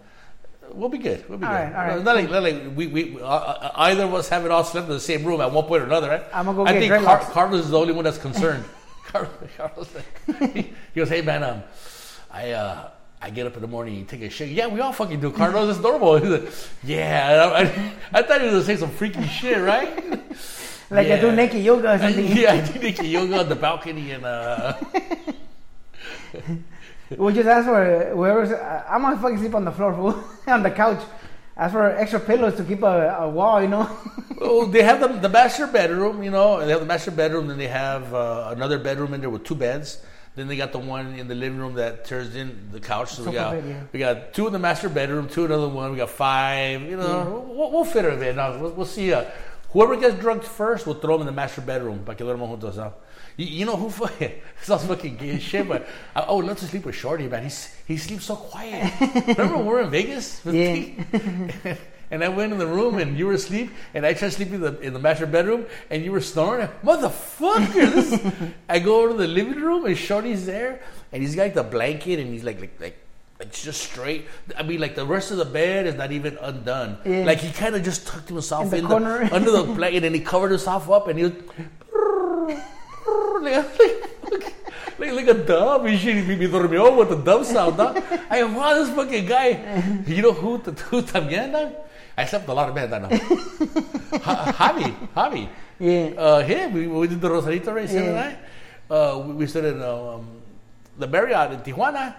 [0.72, 1.28] we'll be good.
[1.28, 1.58] We'll be All good.
[1.58, 4.50] right, all right, Not like, not like we, we uh, uh, either of us haven't
[4.50, 6.08] all slept in the same room at one point or another.
[6.08, 6.24] Right?
[6.32, 7.20] I'ma go I get think Car-.
[7.20, 8.64] Carlos is the only one that's concerned.
[9.08, 9.88] Carlos, Carlos
[10.54, 11.62] he, he goes, "Hey man, um,
[12.30, 12.90] I uh,
[13.22, 14.48] I get up in the morning and take a shit.
[14.48, 15.30] Yeah, we all fucking do.
[15.30, 16.16] Carlos, it's normal.
[16.20, 16.52] He's like,
[16.82, 20.04] yeah, I, I, I thought he was gonna say some freaky shit, right?
[20.90, 22.36] like I do naked yoga or something.
[22.36, 24.74] yeah, I do naked yoga on the balcony and uh,
[27.16, 28.50] We'll just ask for whoever's.
[28.88, 31.02] I'm gonna fucking sleep on the floor, fool, on the couch.
[31.56, 33.88] Ask for extra pillows to keep a, a wall, you know.
[34.40, 36.64] oh, they have the, the master bedroom, you know.
[36.64, 39.54] They have the master bedroom, then they have uh, another bedroom in there with two
[39.54, 40.02] beds.
[40.34, 43.12] Then they got the one in the living room that turns in the couch.
[43.12, 43.82] So we got bed, yeah.
[43.92, 45.90] we got two in the master bedroom, two in another one.
[45.90, 46.82] We got five.
[46.82, 48.36] You know, we'll, we'll fit it in.
[48.36, 49.12] Now, we'll, we'll see.
[49.12, 49.26] Uh,
[49.70, 52.02] whoever gets drugged first, we'll throw them in the master bedroom.
[52.04, 52.76] Pa que duerman juntos.
[52.76, 52.90] huh?
[53.36, 56.58] You, you know who fucking sounds fucking gay as shit, but I, I would love
[56.58, 57.42] to sleep with Shorty, man.
[57.42, 58.90] He's he sleeps so quiet.
[59.26, 60.40] Remember when we were in Vegas?
[60.46, 61.76] Yeah.
[62.12, 64.52] And I went in the room and you were asleep, and I tried to sleep
[64.52, 66.68] in the in the master bedroom, and you were snoring.
[66.84, 67.86] Motherfucker!
[67.96, 68.20] This,
[68.68, 71.64] I go over to the living room and Shorty's there, and he's got like the
[71.64, 72.98] blanket, and he's like like like.
[73.40, 74.26] It's just straight.
[74.56, 76.98] I mean, like the rest of the bed is not even undone.
[77.04, 77.24] Yeah.
[77.24, 79.28] Like he kind of just tucked himself In the in, corner.
[79.32, 81.32] under the blanket, and he covered himself up, and he was
[83.42, 83.66] like,
[84.30, 84.54] like,
[84.98, 85.86] like, like a dove.
[85.86, 87.76] And shit, me, me dormió with the dove sound.
[87.78, 88.00] Dog.
[88.30, 89.82] I go, wow, this fucking guy.
[90.06, 91.72] You know who, who también, dog?
[92.16, 93.08] I slept a lot of bed, I know.
[94.22, 95.48] Ha- Javi, Javi.
[95.80, 96.20] Yeah.
[96.20, 98.12] Uh, him, we, we did the Rosarito race the Yeah.
[98.12, 98.38] night.
[98.90, 100.26] Uh, we, we stood in um,
[100.98, 102.14] the Marriott in Tijuana.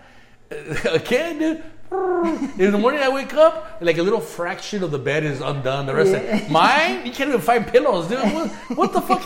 [0.91, 1.63] Again, dude.
[1.93, 5.85] In the morning, I wake up, like a little fraction of the bed is undone.
[5.85, 6.37] The rest, Yeah.
[6.37, 8.17] of mine, you can't even find pillows, dude.
[8.33, 9.21] What, what the fuck?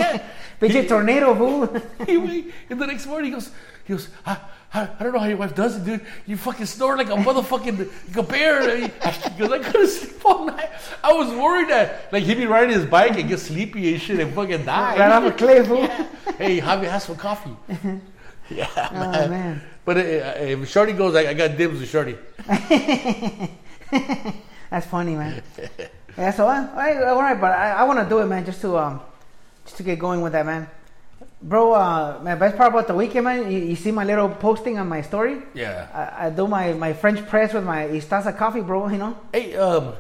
[0.60, 1.82] He- tornado, fool.
[2.06, 3.52] he wait, and the next morning he goes,
[3.86, 4.38] he goes, I,
[4.74, 6.06] I, I don't know how your wife does it, dude.
[6.26, 8.90] You fucking snore like a motherfucking like a bear.
[9.38, 10.70] Goes, I couldn't sleep all night.
[11.04, 14.20] I was worried that like he'd be riding his bike and get sleepy and shit
[14.20, 14.98] and fucking die.
[15.00, 15.88] Right off a cliff, fool.
[16.38, 17.56] Hey, Javi has some coffee.
[18.50, 19.30] Yeah, Oh, man.
[19.30, 19.62] man.
[19.84, 22.16] But uh, if Shorty goes, I, I got dibs with Shorty.
[24.70, 25.42] That's funny, man.
[26.18, 28.46] yeah, so uh, all right, all right, but I, I want to do it, man,
[28.46, 29.02] just to um,
[29.66, 30.70] just to get going with that, man.
[31.42, 34.80] Bro, uh, my best part about the weekend, man, you, you see my little posting
[34.80, 35.38] on my story.
[35.54, 35.88] Yeah.
[35.94, 38.88] I, I do my, my French press with my Istaza coffee, bro.
[38.90, 39.18] You know.
[39.32, 39.94] Hey, um,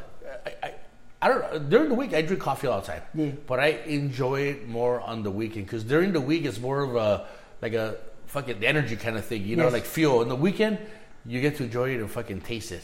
[0.45, 0.73] I, I,
[1.21, 3.03] I don't during the week I drink coffee all the time.
[3.13, 3.31] Yeah.
[3.45, 6.95] But I enjoy it more on the weekend because during the week it's more of
[6.95, 7.27] a
[7.61, 9.73] like a fucking energy kind of thing, you know, Yes.
[9.73, 10.23] like fuel.
[10.23, 10.79] In the weekend,
[11.25, 12.83] you get to enjoy it and fucking taste it.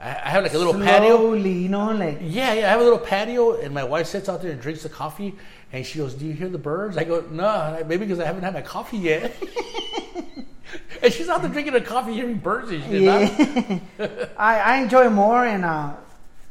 [0.00, 1.16] I, I have like a little patio.
[1.16, 2.66] Slowly, you know, like Yeah, yeah.
[2.66, 5.34] I have a little patio, and my wife sits out there and drinks the coffee.
[5.72, 8.42] And she goes, "Do you hear the birds?" I go, "No, maybe because I haven't
[8.42, 9.36] had my coffee yet."
[11.02, 13.02] and she's out there drinking her coffee, hearing birds and shit.
[13.02, 14.24] yeah.
[14.36, 15.92] I, I enjoy more, and uh,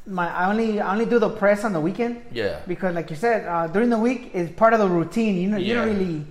[0.06, 2.22] my I only I only do the press on the weekend.
[2.32, 2.60] Yeah.
[2.68, 5.36] Because, like you said, uh, during the week is part of the routine.
[5.38, 6.26] You know, you don't really.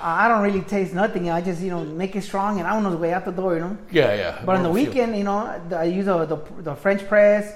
[0.00, 1.30] Uh, I don't really taste nothing.
[1.30, 3.54] I just you know make it strong, and I'm on the way out the door.
[3.54, 3.76] You know.
[3.90, 4.42] Yeah, yeah.
[4.44, 7.52] But on the weekend, you know, the- I use the, the the French press,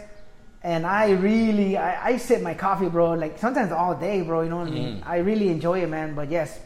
[0.63, 3.13] and I really I, I sip my coffee, bro.
[3.13, 4.43] Like sometimes all day, bro.
[4.43, 5.01] You know what I mean?
[5.01, 5.07] Mm.
[5.07, 6.15] I really enjoy it, man.
[6.15, 6.59] But yes,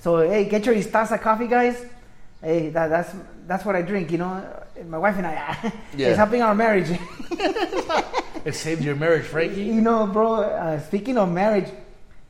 [0.00, 1.84] so hey, get your Istaza coffee, guys.
[2.42, 3.14] Hey, that, that's
[3.46, 4.10] that's what I drink.
[4.12, 4.44] You know,
[4.88, 5.72] my wife and I.
[5.96, 6.08] Yeah.
[6.08, 6.90] it's helping our marriage.
[8.44, 9.64] It saved your marriage, Frankie.
[9.64, 10.34] you know, bro.
[10.42, 11.66] Uh, speaking of marriage,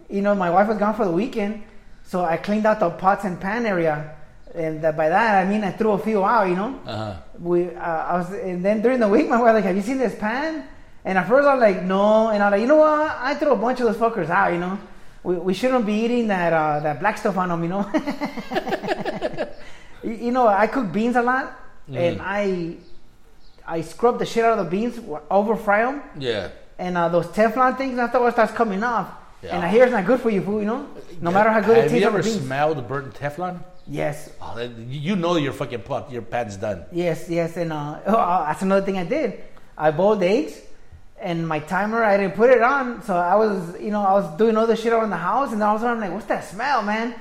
[0.09, 1.63] you know, my wife was gone for the weekend,
[2.05, 4.17] so I cleaned out the pots and pan area,
[4.55, 6.49] and uh, by that I mean I threw a few out.
[6.49, 6.81] You know.
[6.87, 7.15] Uh huh.
[7.39, 9.99] we uh, I was and then during the week my wife like have you seen
[9.99, 10.67] this pan
[11.07, 12.29] and at first I was like no.
[12.29, 13.17] And I was like you know what?
[13.29, 14.79] I threw a bunch of those fuckers out you know?
[15.23, 17.85] We, we shouldn't be eating that uh, that black stuff on them you know?
[20.05, 21.53] You, you know I cook beans a lot
[21.93, 22.77] and I
[23.67, 24.95] I scrub the shit out of the beans
[25.31, 26.51] over fry them Yeah.
[26.79, 29.09] and uh, those Teflon things after what starts coming off.
[29.43, 29.55] Yeah.
[29.57, 30.87] and I hear it's not good for you food you know?
[31.21, 33.59] No matter how good it Have you ever smelled the burnt Teflon?
[33.89, 34.31] yes.
[34.41, 36.85] Oh, you know your fucking pot, your pan's done.
[36.93, 39.41] Yes, yes, and uh, oh, that's another thing I did.
[39.79, 40.61] I boiled eggs,
[41.21, 44.37] and my timer I didn't put it on, so I was, you know, I was
[44.37, 46.45] doing other shit around the house, and all of a sudden I'm like, "What's that
[46.45, 47.15] smell, man?"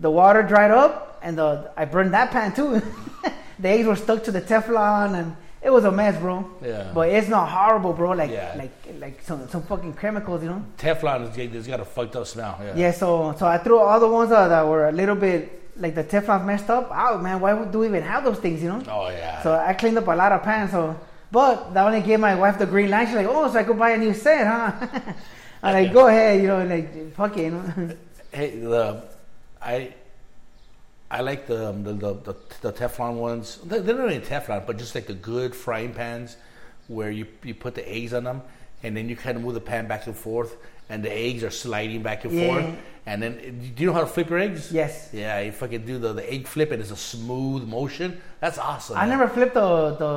[0.00, 2.80] The water dried up, and the I burned that pan too.
[3.58, 6.48] the eggs were stuck to the Teflon, and it was a mess, bro.
[6.62, 6.92] Yeah.
[6.94, 8.10] But it's not horrible, bro.
[8.12, 8.54] Like, Yeah.
[8.56, 10.62] like, like some some fucking chemicals, you know.
[10.78, 12.56] Teflon is it's got a fucked up smell.
[12.62, 12.72] Yeah.
[12.76, 15.94] Yeah, so so I threw all the ones that, that were a little bit like
[15.94, 17.40] the Teflon messed up out, man.
[17.40, 18.82] Why would do we even have those things, you know?
[18.88, 19.42] Oh yeah.
[19.42, 20.70] So I cleaned up a lot of pans.
[20.70, 20.96] So,
[21.30, 23.06] but that only gave my wife the green light.
[23.06, 25.12] She's like, "Oh, so I could buy a new set, huh?"
[25.62, 27.52] I'm like, "Go ahead, you know, and like fuck it."
[28.30, 29.04] Hey, the
[29.62, 29.94] I
[31.10, 33.58] I like the um, the, the the Teflon ones.
[33.64, 36.36] They're they're not really Teflon, but just like the good frying pans
[36.88, 38.42] where you you put the eggs on them,
[38.82, 40.56] and then you kind of move the pan back and forth,
[40.88, 42.46] and the eggs are sliding back and Yeah.
[42.46, 42.66] forth.
[43.06, 43.32] And then,
[43.74, 44.70] do you know how to flip your eggs?
[44.70, 45.08] yes.
[45.14, 48.20] Yeah, you fucking do the, the egg flip, and it's a smooth motion.
[48.40, 48.98] That's awesome.
[48.98, 49.08] I man.
[49.18, 50.12] never flipped the the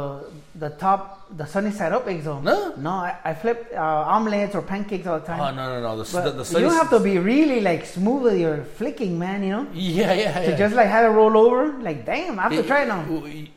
[0.59, 2.41] the top the sunny side up eggs though.
[2.41, 2.73] No?
[2.75, 3.79] no, I, I flip uh,
[4.15, 5.39] omelets or pancakes all the time.
[5.39, 6.03] Oh no no no!
[6.03, 9.41] The, the, the you sunny- have to be really like smooth with your flicking, man.
[9.45, 10.45] You know, Yeah yeah yeah.
[10.51, 11.71] to just like have it roll over.
[11.81, 13.05] Like, damn, I have to It- try it now.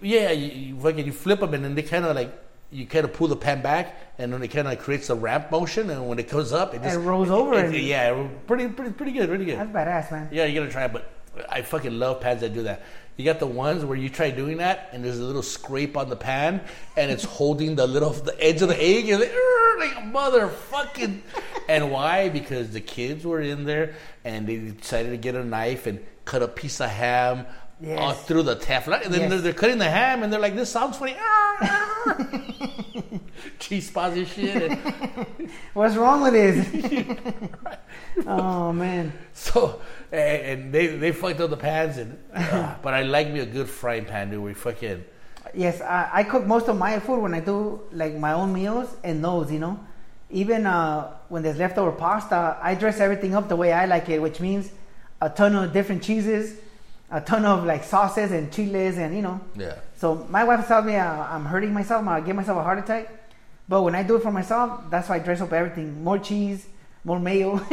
[0.01, 2.31] Yeah, you, you, fucking you flip them and then they kind of like
[2.71, 5.51] you kind of pull the pan back and then it kind of creates a ramp
[5.51, 8.69] motion and when it comes up it just It rolls over it- and- yeah, pretty
[8.69, 9.59] pretty pretty good, pretty good.
[9.59, 10.29] That's badass, man.
[10.33, 11.11] Yeah, you gotta try it, but
[11.49, 12.83] I fucking love pans that do that.
[13.17, 16.09] You got the ones where you try doing that and there's a little scrape on
[16.09, 16.61] the pan
[16.97, 19.33] and it's holding the little the edge of the egg and like,
[19.79, 21.21] like motherfucking
[21.69, 22.29] and why?
[22.29, 23.95] Because the kids were in there
[24.25, 27.47] and they decided to get a knife and cut a piece of ham
[27.85, 27.99] Yes.
[28.01, 29.31] all through the Teflon and then Yes.
[29.31, 31.15] they're, they're cutting the ham and they're like, This sounds funny.
[31.15, 31.57] Arr,
[32.07, 32.29] arr."
[33.59, 34.71] Cheese spots and shit.
[34.71, 37.09] And, What's wrong with this?
[38.27, 39.13] oh man.
[39.33, 39.81] So
[40.13, 43.47] and, and they they fucked up the pans and uh, but I like me a
[43.47, 44.43] good frying pan, dude.
[44.43, 45.05] We fucking
[45.53, 48.97] Yes, I, I cook most of my food when I do like my own meals
[49.05, 49.79] and those, you know.
[50.31, 54.21] Even uh, when there's leftover pasta, I dress everything up the way I like it,
[54.21, 54.73] which means
[55.21, 56.59] a ton of different cheeses,
[57.11, 59.41] a ton of like sauces and chiles, and you know.
[59.57, 59.77] yeah.
[59.97, 63.09] So my wife tells me uh, I'm hurting myself, I give myself a heart attack.
[63.69, 66.67] But when I do it for myself, that's why I dress up everything: more cheese,
[67.05, 67.65] more mayo,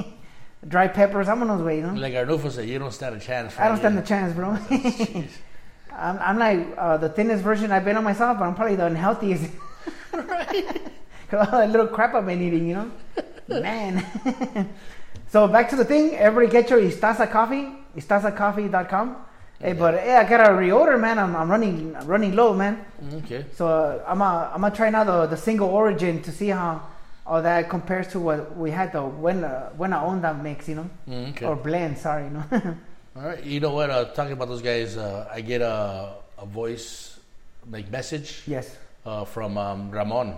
[0.68, 1.28] dry peppers.
[1.28, 1.94] I'm on those way, you know.
[1.94, 3.58] Like Arnulfo said, you don't stand a chance.
[3.58, 4.50] I don't stand a chance, bro.
[5.92, 8.86] I'm, I'm like uh, the thinnest version I've been on myself, but I'm probably the
[8.86, 9.50] unhealthiest.
[10.12, 12.90] Cause all that little crap I've been eating, you know?
[13.48, 14.68] Man.
[15.28, 16.14] So back to the thing.
[16.16, 19.16] Everybody get your Istaza coffee, istazacoffee.com.
[19.60, 21.18] Hey, but hey, I gotta reorder, man.
[21.18, 22.84] I'm, I'm running I'm running low, man.
[23.24, 23.44] Okay.
[23.54, 26.82] So uh, I'm uh, I'm gonna try now the, the single origin to see how
[27.26, 30.68] all that compares to what we had the when uh, when I own that mix,
[30.68, 31.46] you know, Mm, okay.
[31.46, 31.98] or blend.
[31.98, 32.44] Sorry, you know.
[33.16, 33.42] All right.
[33.42, 33.90] You know what?
[33.90, 37.18] Uh, talking about those guys, uh, I get a, a voice
[37.68, 38.76] like message Yes.
[39.04, 40.36] uh, from um, Ramon.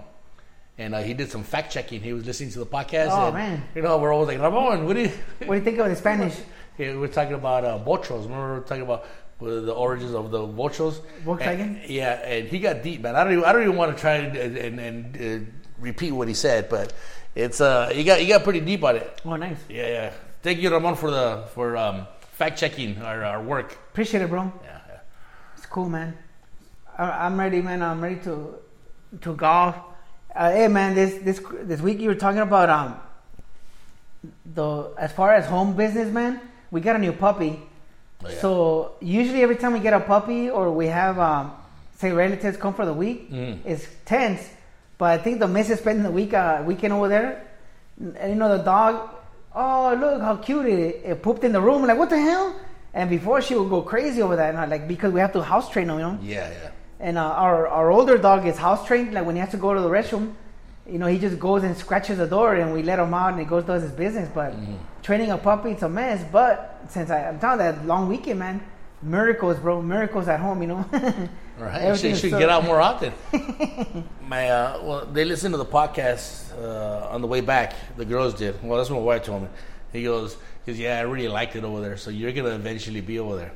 [0.81, 2.01] And uh, he did some fact checking.
[2.01, 3.09] He was listening to the podcast.
[3.11, 3.63] Oh, and, man.
[3.75, 5.13] You know, we're always like, Ramon, what do you.
[5.45, 6.35] What do you think of the Spanish?
[6.79, 8.23] Yeah, we're talking about uh, bochos.
[8.23, 9.03] Remember, we are talking about
[9.43, 11.03] uh, the origins of the bochos.
[11.23, 11.83] Volkswagen?
[11.83, 13.15] And- yeah, and he got deep, man.
[13.15, 16.29] I don't even, I don't even want to try and, and, and uh, repeat what
[16.29, 16.95] he said, but
[17.35, 19.21] it's uh, he got he got pretty deep on it.
[19.27, 19.59] Oh, nice.
[19.69, 20.13] Yeah, yeah.
[20.43, 23.73] Thank you, Ramon, for the for um, fact checking our, our work.
[23.93, 24.51] Appreciate it, bro.
[24.65, 24.99] Yeah, yeah.
[25.59, 26.17] It's cool, man.
[26.97, 27.83] I, I'm ready, man.
[27.83, 28.55] I'm ready to
[29.21, 29.77] to golf.
[30.35, 32.97] Uh, hey, man, this this this week you were talking about um
[34.55, 36.41] the as far as home business, man.
[36.71, 37.61] We got a new puppy.
[38.25, 38.39] Oh, yeah.
[38.41, 41.53] So usually every time we get a puppy or we have um,
[41.97, 43.59] say relatives come for the week, Mm.
[43.65, 44.49] it's tense.
[44.99, 47.43] But I think the missus spending the week uh, weekend over there,
[47.99, 49.09] and you know the dog.
[49.55, 51.85] Oh look how cute it, it pooped in the room.
[51.87, 52.55] Like what the hell?
[52.95, 55.43] And before she would go crazy over that, and I, like because we have to
[55.43, 56.19] house train them, you know.
[56.23, 56.71] yeah, yeah.
[57.01, 59.15] And uh, our our older dog is house trained.
[59.15, 60.35] Like when he has to go to the restroom,
[60.87, 63.41] you know, he just goes and scratches the door, and we let him out, and
[63.41, 64.29] he goes does his business.
[64.35, 64.55] But
[65.03, 66.23] training a puppy, it's a mess.
[66.31, 68.63] But since I, I'm telling that long weekend, man,
[69.03, 70.61] miracles, bro, miracles at home.
[70.63, 70.85] You know.
[71.61, 73.13] Right, you should, Everything you should so- get out more often.
[74.27, 77.75] my uh, well, they listened to the podcast uh, on the way back.
[77.99, 78.63] The girls did.
[78.63, 79.49] Well, that's what my wife told me.
[79.93, 81.99] He goes, because yeah, I really liked it over there.
[81.99, 83.53] So you're gonna eventually be over there.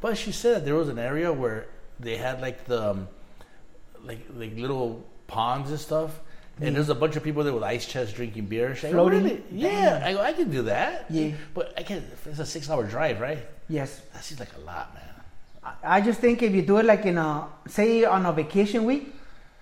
[0.00, 1.66] But she said there was an area where
[2.00, 3.08] they had like the um,
[4.04, 6.18] like like little ponds and stuff.
[6.60, 8.72] And there's a bunch of people there with ice chests drinking beer.
[8.72, 9.22] Oh, Floating?
[9.22, 9.42] really?
[9.52, 11.06] Yeah, I, go, I can do that.
[11.08, 11.30] Yeah.
[11.54, 12.04] But I can.
[12.26, 13.38] It's a six-hour drive, right?
[13.68, 14.00] yes.
[14.12, 15.04] That seems like a lot, man.
[15.62, 18.84] I- I just think if you do it like in a say on a vacation
[18.84, 19.14] week,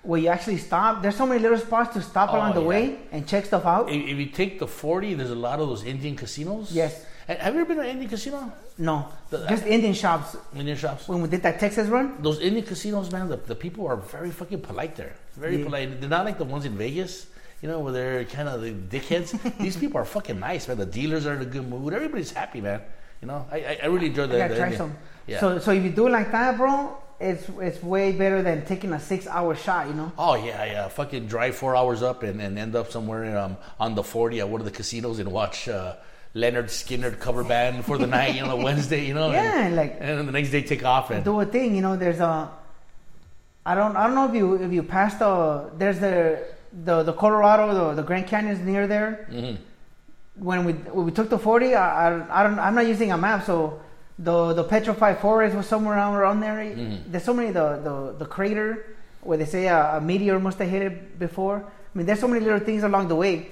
[0.05, 2.67] where you actually stop, there's so many little spots to stop Oh, along the yeah.
[2.67, 3.91] way and check stuff out.
[3.91, 6.73] If, if you take the 40, there's a lot of those Indian casinos.
[6.73, 7.05] Yes.
[7.29, 8.53] Have you ever been to an Indian casino?
[8.79, 10.37] No, The- just Indian shops.
[10.55, 11.09] Indian shops?
[11.09, 14.31] When we did that Texas run, Those Indian casinos, man, the, the people are very
[14.31, 15.15] fucking polite there.
[15.37, 15.65] Very Yeah.
[15.65, 16.01] polite.
[16.01, 17.27] They're not like the ones in Vegas,
[17.63, 19.33] you know, where they're kind of the dickheads.
[19.59, 20.77] These people are fucking nice, man.
[20.79, 21.93] The dealers are in a good mood.
[21.93, 22.81] Everybody's happy, man.
[23.23, 24.37] You know, I, I, I really enjoy the.
[24.37, 24.95] I gotta try some.
[25.27, 25.41] Yeah.
[25.41, 28.93] So, so if you do it like that, bro, it's it's way better than taking
[28.93, 29.89] a six-hour shot.
[29.89, 30.13] You know.
[30.19, 30.87] Oh yeah, yeah.
[30.89, 34.39] Fucking drive four hours up and, and end up somewhere in, um, on the forty
[34.41, 35.95] at one of the casinos and watch uh,
[36.37, 39.31] Lynyrd Skynyrd cover band for the night, you know, Wednesday, you know.
[39.33, 41.75] Yeah, and, like- and then the next day take off and do a thing.
[41.75, 42.51] You know, there's a.
[43.65, 43.97] I don't.
[43.97, 46.45] I don't know if you if you passed the there's the
[46.85, 49.27] the the Colorado the the Grand Canyon's near there.
[49.33, 49.57] Mhm.
[50.37, 52.59] When we when we took the forty, I, I, I don't.
[52.59, 53.81] I'm not using a map, so
[54.19, 56.59] the the petrified forest was somewhere around around there.
[56.59, 57.11] Mhm.
[57.11, 58.85] There's so many the the the crater
[59.23, 61.65] where they say a, a meteor must have hit it before.
[61.65, 63.49] I mean, there's so many little things along the way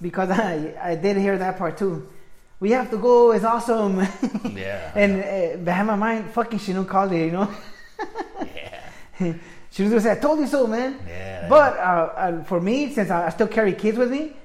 [0.00, 2.06] because I I did hear that part too.
[2.60, 3.32] We have to go.
[3.32, 4.06] It's awesome.
[4.50, 4.92] Yeah.
[4.94, 7.48] and uh, behind my mind, fucking Shinu called it, you know.
[8.44, 9.32] yeah.
[9.70, 11.48] she was gonna say, "I told you so, man." Yeah.
[11.48, 14.36] But uh, uh, for me, since I, I still carry kids with me,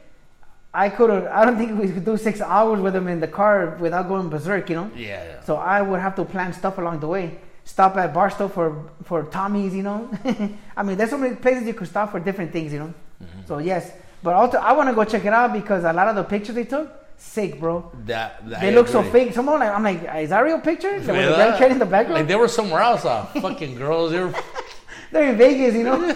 [0.73, 1.25] I could have.
[1.27, 4.29] I don't think we could do six hours with them in the car without going
[4.29, 4.91] berserk, you know.
[4.95, 5.43] Yeah, yeah.
[5.43, 7.39] So I would have to plan stuff along the way.
[7.65, 10.09] Stop at Barstow for for Tommy's, you know.
[10.77, 12.93] I mean, there's so many places you could stop for different things, you know.
[13.21, 13.41] Mm-hmm.
[13.47, 13.91] So yes,
[14.23, 16.55] but also I want to go check it out because a lot of the pictures
[16.55, 16.87] they took,
[17.17, 17.91] sick, bro.
[18.05, 19.33] That, that They I look so fake.
[19.33, 20.91] Someone like I'm like, is that a real picture?
[20.91, 21.35] Like, with the.
[21.35, 22.19] Grand Canyon in the background.
[22.19, 23.05] Like they were somewhere else.
[23.05, 24.11] Uh, fucking girls.
[24.11, 24.33] They were.
[25.11, 25.99] They're in Vegas, you know.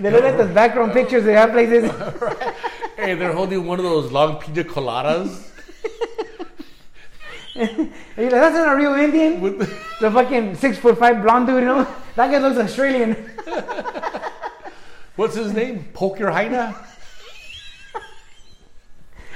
[0.00, 1.90] they look at the background pictures they have places.
[2.96, 5.44] hey, they're holding one of those long pina coladas.
[7.54, 9.40] Like, that's not a real Indian.
[9.40, 9.58] With
[10.00, 11.84] The fucking six foot five blonde dude, you know.
[12.14, 13.14] That guy looks Australian.
[15.16, 15.84] what's his name?
[15.92, 16.76] Poker Heina.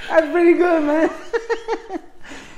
[0.09, 1.09] That's pretty good, man.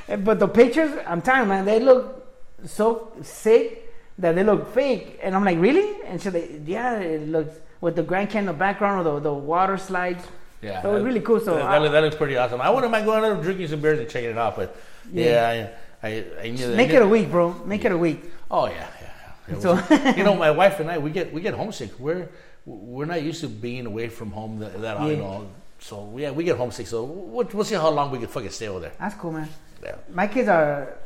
[0.07, 2.27] Eh, but the pictures, I'm telling man, they look
[2.67, 5.19] so sick that they look fake.
[5.23, 5.99] And I'm like, really?
[6.05, 9.77] And so they, yeah, it looks with the Grand Canyon background or the, the water
[9.77, 10.23] slides.
[10.61, 11.39] Yeah, So it was really cool.
[11.39, 12.61] So that, I- that, looks pretty awesome.
[12.61, 14.75] I wouldn't mind going out and drinking some beers and checking it out, but
[15.11, 15.71] yeah,
[16.03, 16.77] I, I, I knew that.
[16.77, 17.53] make it a week, bro.
[17.65, 18.23] Make it a week.
[18.51, 19.31] Oh yeah, yeah.
[19.49, 19.59] yeah.
[19.59, 21.99] So- you know, my wife and I, we get we get homesick.
[21.99, 22.29] We're
[22.65, 25.15] we're not used to being away from home that, that Yeah.
[25.15, 25.47] know.
[25.85, 26.87] So yeah, we get homesick.
[26.87, 28.93] So we'll, we'll see how long we can fucking stay over there.
[28.99, 29.47] That's cool, man.
[29.83, 29.97] Yeah.
[30.11, 30.97] My kids are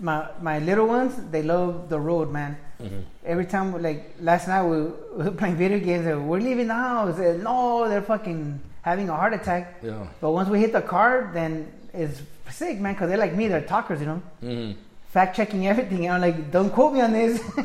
[0.00, 1.14] my my little ones.
[1.30, 2.56] They love the road, man.
[2.82, 3.00] Mm-hmm.
[3.24, 4.76] Every time, like last night, we,
[5.18, 6.06] we were playing video games.
[6.06, 7.16] And we're leaving the house.
[7.20, 9.78] And, no, they're fucking having a heart attack.
[9.84, 10.04] Yeah.
[10.20, 12.20] But once we hit the car, then it's
[12.50, 12.94] sick, man.
[12.94, 13.46] Because they're like me.
[13.46, 14.22] They're talkers, you know.
[14.40, 14.72] hmm
[15.14, 16.06] fact checking everything.
[16.06, 17.40] And I'm like, don't quote me on this.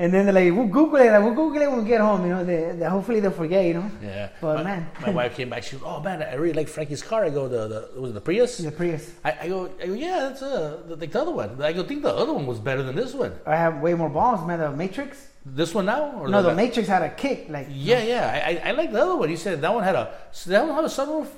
[0.00, 1.10] and then they're like, we'll Google it.
[1.22, 2.22] We'll Google it when we get home.
[2.26, 3.66] You know, they, they, hopefully they'll forget.
[3.66, 4.30] You know, Yeah.
[4.40, 4.88] But, my, man.
[5.02, 5.62] my wife came back.
[5.62, 8.14] She goes, "Oh man, I really like Frankie's car." I go, "The the was it
[8.14, 9.12] the Prius?" the Prius.
[9.22, 11.82] I, I go, I go, "Yeah, that's uh, the, like the other one." I go,
[11.84, 14.60] "Think the other one was better than this one." I have way more balls, man.
[14.60, 15.28] The Matrix.
[15.46, 16.02] This one now?
[16.18, 17.50] Or No, the the Matrix had a kick.
[17.50, 18.24] Like Yeah, yeah.
[18.32, 19.28] I, I, I like the other one.
[19.28, 20.14] He said that one had a
[20.46, 21.28] that one had a sunroof,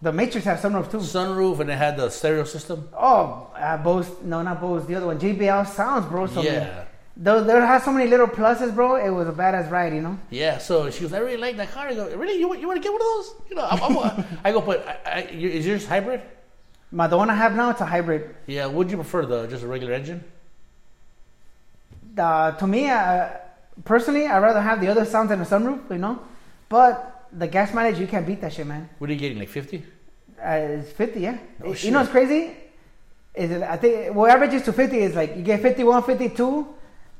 [0.00, 0.98] the Matrix had sunroof too.
[0.98, 2.88] sunroof, and it had the stereo system.
[2.96, 4.08] Oh, uh, Bose.
[4.22, 4.86] No, not Bose.
[4.86, 6.26] The other one, JBL sounds, bro.
[6.26, 6.84] So Yeah.
[7.20, 8.94] Though there has so many little pluses, bro.
[8.94, 10.16] It was a badass ride, you know.
[10.30, 11.88] Yeah, so she goes, I really like that car.
[11.88, 12.38] I go, really?
[12.38, 13.34] You, want- you want to get one of those?
[13.50, 16.22] You know, I'm, I'm, I go, but I, I, is yours hybrid?
[16.92, 18.36] My the one I have now, it's a hybrid.
[18.46, 18.66] Yeah.
[18.66, 20.22] Would you prefer the just a regular engine?
[22.16, 23.30] Uh, to me, uh,
[23.84, 26.20] personally, I'd rather have the other sounds than a sunroof, you know.
[26.68, 28.88] But the gas mileage, you can't beat that shit, man.
[28.98, 29.38] What are you getting?
[29.38, 29.84] Like fifty?
[30.40, 31.36] Uh, it's 50, yeah.
[31.64, 32.52] Oh, you know what's crazy?
[33.34, 36.68] Is it, I think what averages to 50 is like you get 51, 52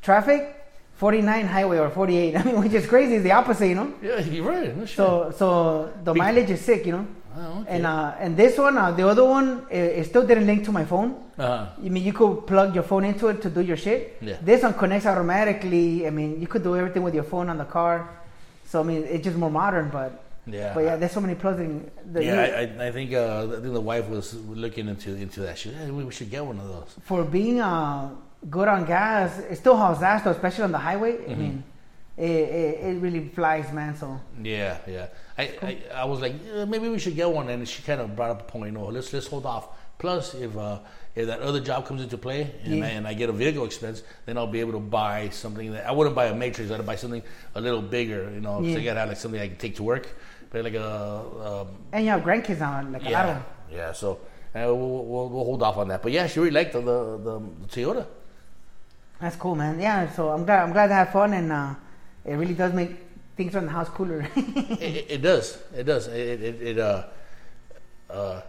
[0.03, 0.55] traffic,
[0.95, 2.37] 49 highway or 48.
[2.39, 3.15] I mean, which is crazy.
[3.17, 3.93] It's the opposite, you know.
[4.01, 4.77] Yeah, you're right.
[4.77, 4.85] No.
[4.87, 7.07] So, so the Big- mileage is sick, you know.
[7.37, 7.71] oh, okay.
[7.75, 10.73] And uh, and this one, uh, the other one, it, it still didn't link to
[10.73, 11.17] my phone.
[11.39, 11.67] uh-huh.
[11.85, 14.17] I mean, you could plug your phone into it to do your shit.
[14.21, 14.37] Yeah.
[14.43, 16.07] This one connects automatically.
[16.07, 18.11] I mean, you could do everything with your phone on the car.
[18.71, 20.11] So I mean, it's just more modern, but
[20.47, 20.75] Yeah.
[20.75, 21.61] but yeah, there's so many pluses.
[21.61, 25.11] in The, yeah, I, I, I think uh, I think the wife was looking into
[25.25, 25.75] into that shit.
[25.75, 26.91] Hey, we should get one of those.
[27.09, 28.11] for being uh,
[28.51, 31.13] good on gas, it still hauls ass though, especially on the highway.
[31.31, 31.39] I Mhm.
[31.39, 31.57] mean,
[32.17, 33.97] it, it, it really flies, man.
[33.97, 34.07] So
[34.43, 35.07] Yeah, yeah.
[35.39, 38.15] I, I, I was like, yeah, maybe we should get one, and she kind of
[38.17, 38.75] brought up a point.
[38.75, 39.67] No, let's let's hold off.
[39.99, 40.79] Plus, if uh,
[41.15, 42.85] if that other job comes into play and, Yeah.
[42.85, 45.87] I, and I get a vehicle expense, then I'll be able to buy something that
[45.87, 46.71] I wouldn't buy a Matrix.
[46.71, 47.23] I'd buy something
[47.57, 48.31] a little bigger.
[48.33, 48.79] You know, Yeah.
[48.79, 50.09] I gotta have like something I can take to work,
[50.51, 53.93] but like a um, and you have grandkids now, like a lot of yeah, yeah.
[53.93, 54.21] So
[54.55, 56.03] uh, we'll, we'll, we'll hold off on that.
[56.03, 58.07] But yeah, she really liked the the, the, the Toyota.
[59.21, 59.81] That's cool, man.
[59.81, 61.75] Yeah, so I'm glad I'm glad to have fun, and uh,
[62.25, 62.93] it really does make
[63.37, 64.21] things around the house cooler.
[64.37, 65.59] it, it, it does.
[65.75, 66.07] It does.
[66.07, 67.07] It, it, it uh,
[68.09, 68.43] uh,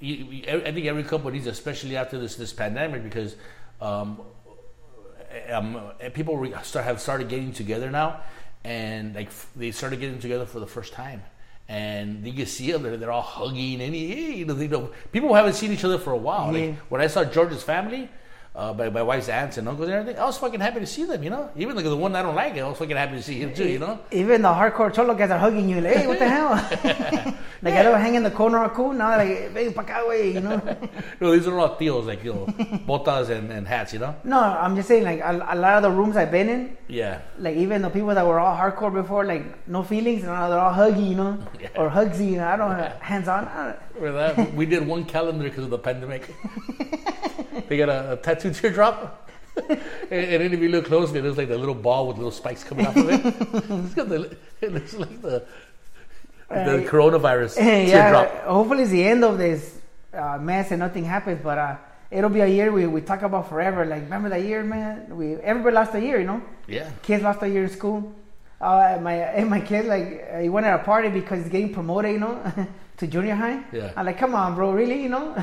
[0.00, 3.36] you, I think every couple needs, especially after this this pandemic, because
[3.80, 4.20] um,
[5.50, 5.80] um,
[6.14, 8.20] people re- start have started getting together now,
[8.64, 11.22] and like f- they started getting together for the first time.
[11.68, 15.32] And you can see them; they're, they're all hugging, and you know, you know, people
[15.34, 16.56] haven't seen each other for a while.
[16.56, 16.66] Yeah.
[16.66, 18.08] Like when I saw George's family,
[18.52, 21.04] uh, my, my wife's aunts and uncles and everything, I was fucking happy to see
[21.04, 21.22] them.
[21.22, 23.38] You know, even like the one I don't like, I was fucking happy to see
[23.38, 23.68] him too.
[23.68, 26.50] You know, Even the hardcore cholo guys are hugging you, like, hey, what the hell?
[27.62, 28.92] like, I don't hang in the corner, cool.
[28.92, 30.60] Now, they're like, hey, pa acá, güey, you know?
[31.20, 32.46] no, these are all tios, like you know,
[32.88, 33.92] botas and, and hats.
[33.92, 36.48] You know, no, I'm just saying, like, a, a lot of the rooms I've been
[36.48, 37.20] in, yeah.
[37.38, 40.58] like, even the people that were all hardcore before, like, no feelings, and now they're
[40.58, 41.38] all huggy, you know?
[41.60, 41.68] Yeah.
[41.76, 42.48] Or hugsy, you know?
[42.48, 43.46] I don't have hands on.
[43.46, 43.76] I
[44.34, 46.34] don't, we did one calendar because of the pandemic.
[47.68, 49.28] They got a, a tattoo teardrop.
[49.68, 49.78] and,
[50.10, 52.62] and then if you look closely, it looks like the little ball with little spikes
[52.64, 53.20] coming off of it.
[53.84, 55.44] it's got the, it looks like the
[56.48, 58.28] the Uh, coronavirus yeah, teardrop.
[58.44, 59.78] hopefully it's the end of this
[60.12, 61.76] uh, mess and nothing happens, but uh,
[62.10, 63.84] it'll be a year we, we talk about forever.
[63.84, 65.16] Like, remember that year, man?
[65.16, 66.42] We Everybody lost a year, you know?
[66.66, 66.90] Yeah.
[67.02, 68.12] kids lost a year in school.
[68.60, 71.72] Uh, my and my kid like uh, he went at a party because he's getting
[71.72, 72.42] promoted, you know,
[72.98, 73.62] to junior high.
[73.72, 73.92] Yeah.
[73.96, 75.34] I'm like, come on, bro, really, you know?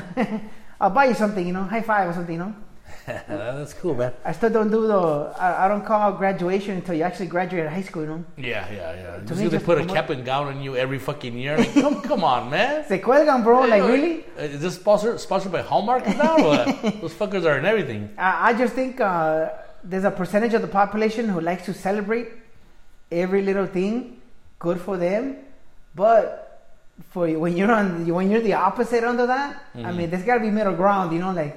[0.80, 2.54] I'll buy you something, you know, high five or something, you know.
[3.06, 4.12] That's cool, man.
[4.24, 4.98] I still don't do the.
[5.38, 8.24] I, I don't call graduation until you actually graduate high school, you know.
[8.36, 9.16] Yeah, yeah, yeah.
[9.16, 10.98] To Just me, because they just put a promote- cap and gown on you every
[10.98, 11.56] fucking year.
[11.56, 12.84] Like, come, come on, man.
[12.86, 13.60] Se cuelgan, bro.
[13.62, 14.24] Like really?
[14.38, 16.36] Uh, Is this sponsored sponsored by Hallmark now?
[16.36, 16.66] or what?
[17.00, 18.10] Those fuckers are in everything.
[18.18, 19.50] I, I just think uh,
[19.82, 22.28] there's a percentage of the population who likes to celebrate
[23.10, 24.20] every little thing.
[24.58, 25.36] Good for them,
[25.94, 26.47] but
[27.10, 29.96] for you, when you're on when you're the opposite under that, I Mhm.
[29.96, 31.12] mean, there's got to be middle ground.
[31.12, 31.56] You know, like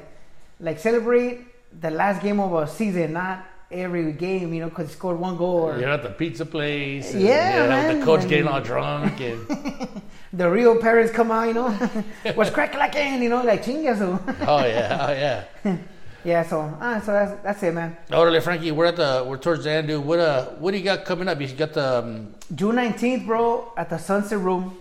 [0.60, 1.42] like celebrate
[1.82, 4.54] the last game of a season, not every game.
[4.54, 7.14] You know, because you scored one goal or You're at the pizza place.
[7.14, 8.00] and, Yeah, you know, man.
[8.00, 9.40] The coach And- getting all drunk and
[10.34, 11.48] the real parents come out.
[11.48, 11.70] You know,
[12.36, 14.20] what's crack like You know, like chingazo.
[14.48, 15.78] oh yeah, oh yeah.
[16.24, 17.98] yeah, so ah, so that's that's it, man.
[18.12, 20.06] Orale, Frankie, we're at the we're towards the end, dude.
[20.06, 21.42] What uh, what do you got coming up?
[21.42, 24.78] You got the um, June 19th, bro, at the Sunset Room.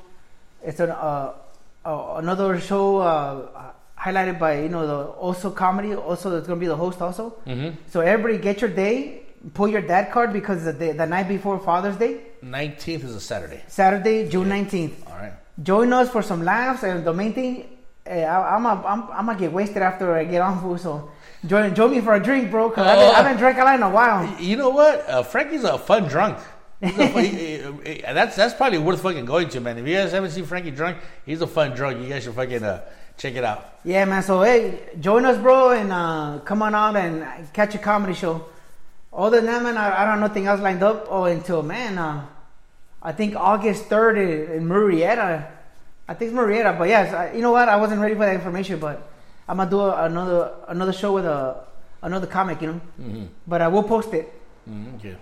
[0.63, 1.33] It's an, uh,
[1.85, 5.95] uh, another show uh, highlighted by, you know, the also comedy.
[5.95, 7.35] Also, that's going to be the host also.
[7.47, 7.77] mhm.
[7.89, 9.23] So everybody get your day.
[9.55, 13.21] Pull your dad card because the, day, the night before Father's Day, 19th is a
[13.21, 13.63] Saturday.
[13.69, 14.93] Saturday, June 19th.
[15.11, 15.33] All right.
[15.63, 16.83] Join us for some laughs.
[16.83, 17.67] And the main thing,
[18.07, 20.79] uh, I, I'm going I'm, I'm to get wasted after I get on food.
[20.81, 21.11] So
[21.47, 22.99] join, join me for a drink, bro, because I, Oh.
[22.99, 24.27] haven't- I haven't drank a lot in a while.
[24.39, 25.09] You know what?
[25.09, 26.37] Uh, Frankie's a fun drunk.
[26.83, 29.77] A that's that's probably worth fucking going to, man.
[29.79, 32.01] If you guys haven't seen Frankie drunk, he's a fun drunk.
[32.01, 32.83] You guys should fucking uh,
[33.21, 33.75] Check it out.
[33.85, 34.23] Yeah, man.
[34.23, 38.47] So hey, join us, bro, and uh, come on out and catch a comedy show.
[39.13, 41.07] Other than that, man, I, I don't have nothing else lined up.
[41.11, 42.25] Oh, until man, uh,
[43.03, 45.51] I think August third in, Murrieta.
[46.09, 47.69] I think it's Murrieta, but yes, I, you know what?
[47.69, 49.07] I wasn't ready for that information, but
[49.47, 51.63] I'm gonna do a, another another show with a
[52.01, 52.81] another comic, you know.
[52.99, 53.25] Mm-hmm.
[53.47, 54.33] But I will post it.
[54.67, 55.17] Mm, okay.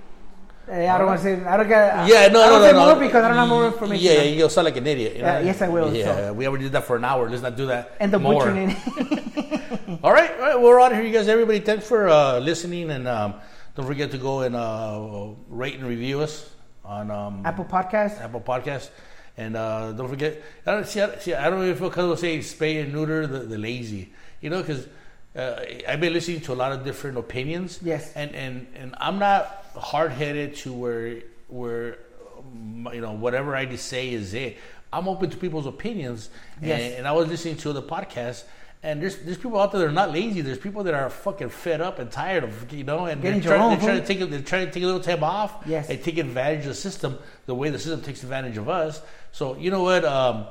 [0.71, 1.45] Eh, I don't want to say.
[1.45, 2.09] I don't get.
[2.09, 2.85] Yeah, no, I no, don't no, say no.
[2.87, 4.05] more because I don't have more information.
[4.05, 5.17] Yeah, you'll sound like an idiot.
[5.17, 5.41] you know?
[5.41, 6.33] yes, I will, Yeah, so.
[6.35, 7.29] we already did that for an hour.
[7.29, 7.97] Let's not do that.
[8.01, 8.45] And the more.
[8.45, 8.77] butchering.
[10.03, 11.29] All right, all right, we're out here, you guys.
[11.29, 13.35] Everybody, thanks for uh, listening, and um,
[13.75, 16.51] don't forget to go and uh, rate and review us
[16.85, 18.21] on um, Apple Podcast.
[18.21, 18.91] Apple Podcast.
[19.37, 21.01] And uh, don't forget, I don't see.
[21.01, 24.13] I, see, I don't even feel comfortable saying spay and neuter the, the lazy.
[24.41, 24.87] You know, because
[25.35, 27.81] uh, I've been listening to a lot of different opinions.
[27.83, 28.13] Yes.
[28.15, 31.99] And and and I'm not hard headed to where where
[32.39, 34.57] um, you know whatever I just say is it.
[34.93, 36.31] I'm open to people's opinions.
[36.63, 36.81] Yes.
[36.81, 38.45] And, and I was listening to the podcast.
[38.81, 40.41] And there's there's people out there that are not lazy.
[40.41, 43.57] There's people that are fucking fed up and tired of you know, and Getting they're,
[43.57, 45.65] trying, they're trying to take they're trying to take a little time off.
[45.67, 45.91] Yes.
[45.91, 49.03] And take advantage of the system the way the system takes advantage of us.
[49.33, 50.05] So you know what?
[50.05, 50.47] Um,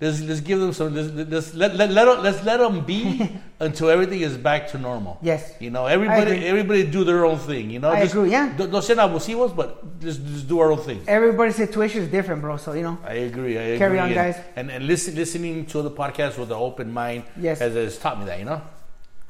[0.00, 0.94] let's let's give them some.
[0.94, 3.30] Let's, let's let let let them, let's let them be
[3.60, 5.18] until everything is back to normal.
[5.22, 5.54] Yes.
[5.60, 7.70] You know, everybody everybody do their own thing.
[7.70, 8.54] You know, I just, agree, yeah.
[8.56, 11.02] Don't, don't say abusivos, but just just do our own thing.
[11.06, 12.56] Everybody's situation is different, bro.
[12.56, 12.98] So you know.
[13.04, 13.58] I agree.
[13.58, 13.78] I agree.
[13.78, 14.36] Carry on, and, guys.
[14.56, 17.58] And and listen, listening to the podcast with an open mind Yes.
[17.58, 18.38] has, has taught me that.
[18.38, 18.62] You know.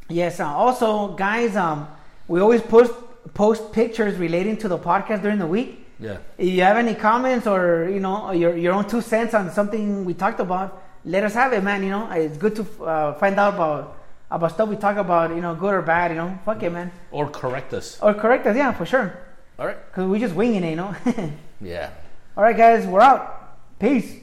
[0.09, 0.41] Yes.
[0.41, 1.89] Uh, also, guys, um,
[2.29, 2.93] we always post
[3.35, 5.87] post pictures relating to the podcast during the week.
[6.01, 6.19] Yeah.
[6.37, 10.05] If you have any comments or you know your your own two cents on something
[10.05, 11.83] we talked about, let us have it, man.
[11.83, 13.97] You know, it's good to uh, find out about
[14.31, 15.31] about stuff we talk about.
[15.31, 16.11] You know, good or bad.
[16.13, 16.93] You know, fuck it, man.
[17.11, 17.99] Or correct us.
[18.01, 19.19] Or correct us, yeah, for sure.
[19.59, 19.79] All right.
[19.93, 20.95] Cause we're just winging it, you know.
[21.61, 21.91] Yeah.
[22.37, 23.59] All right, guys, we're out.
[23.81, 24.15] Peace.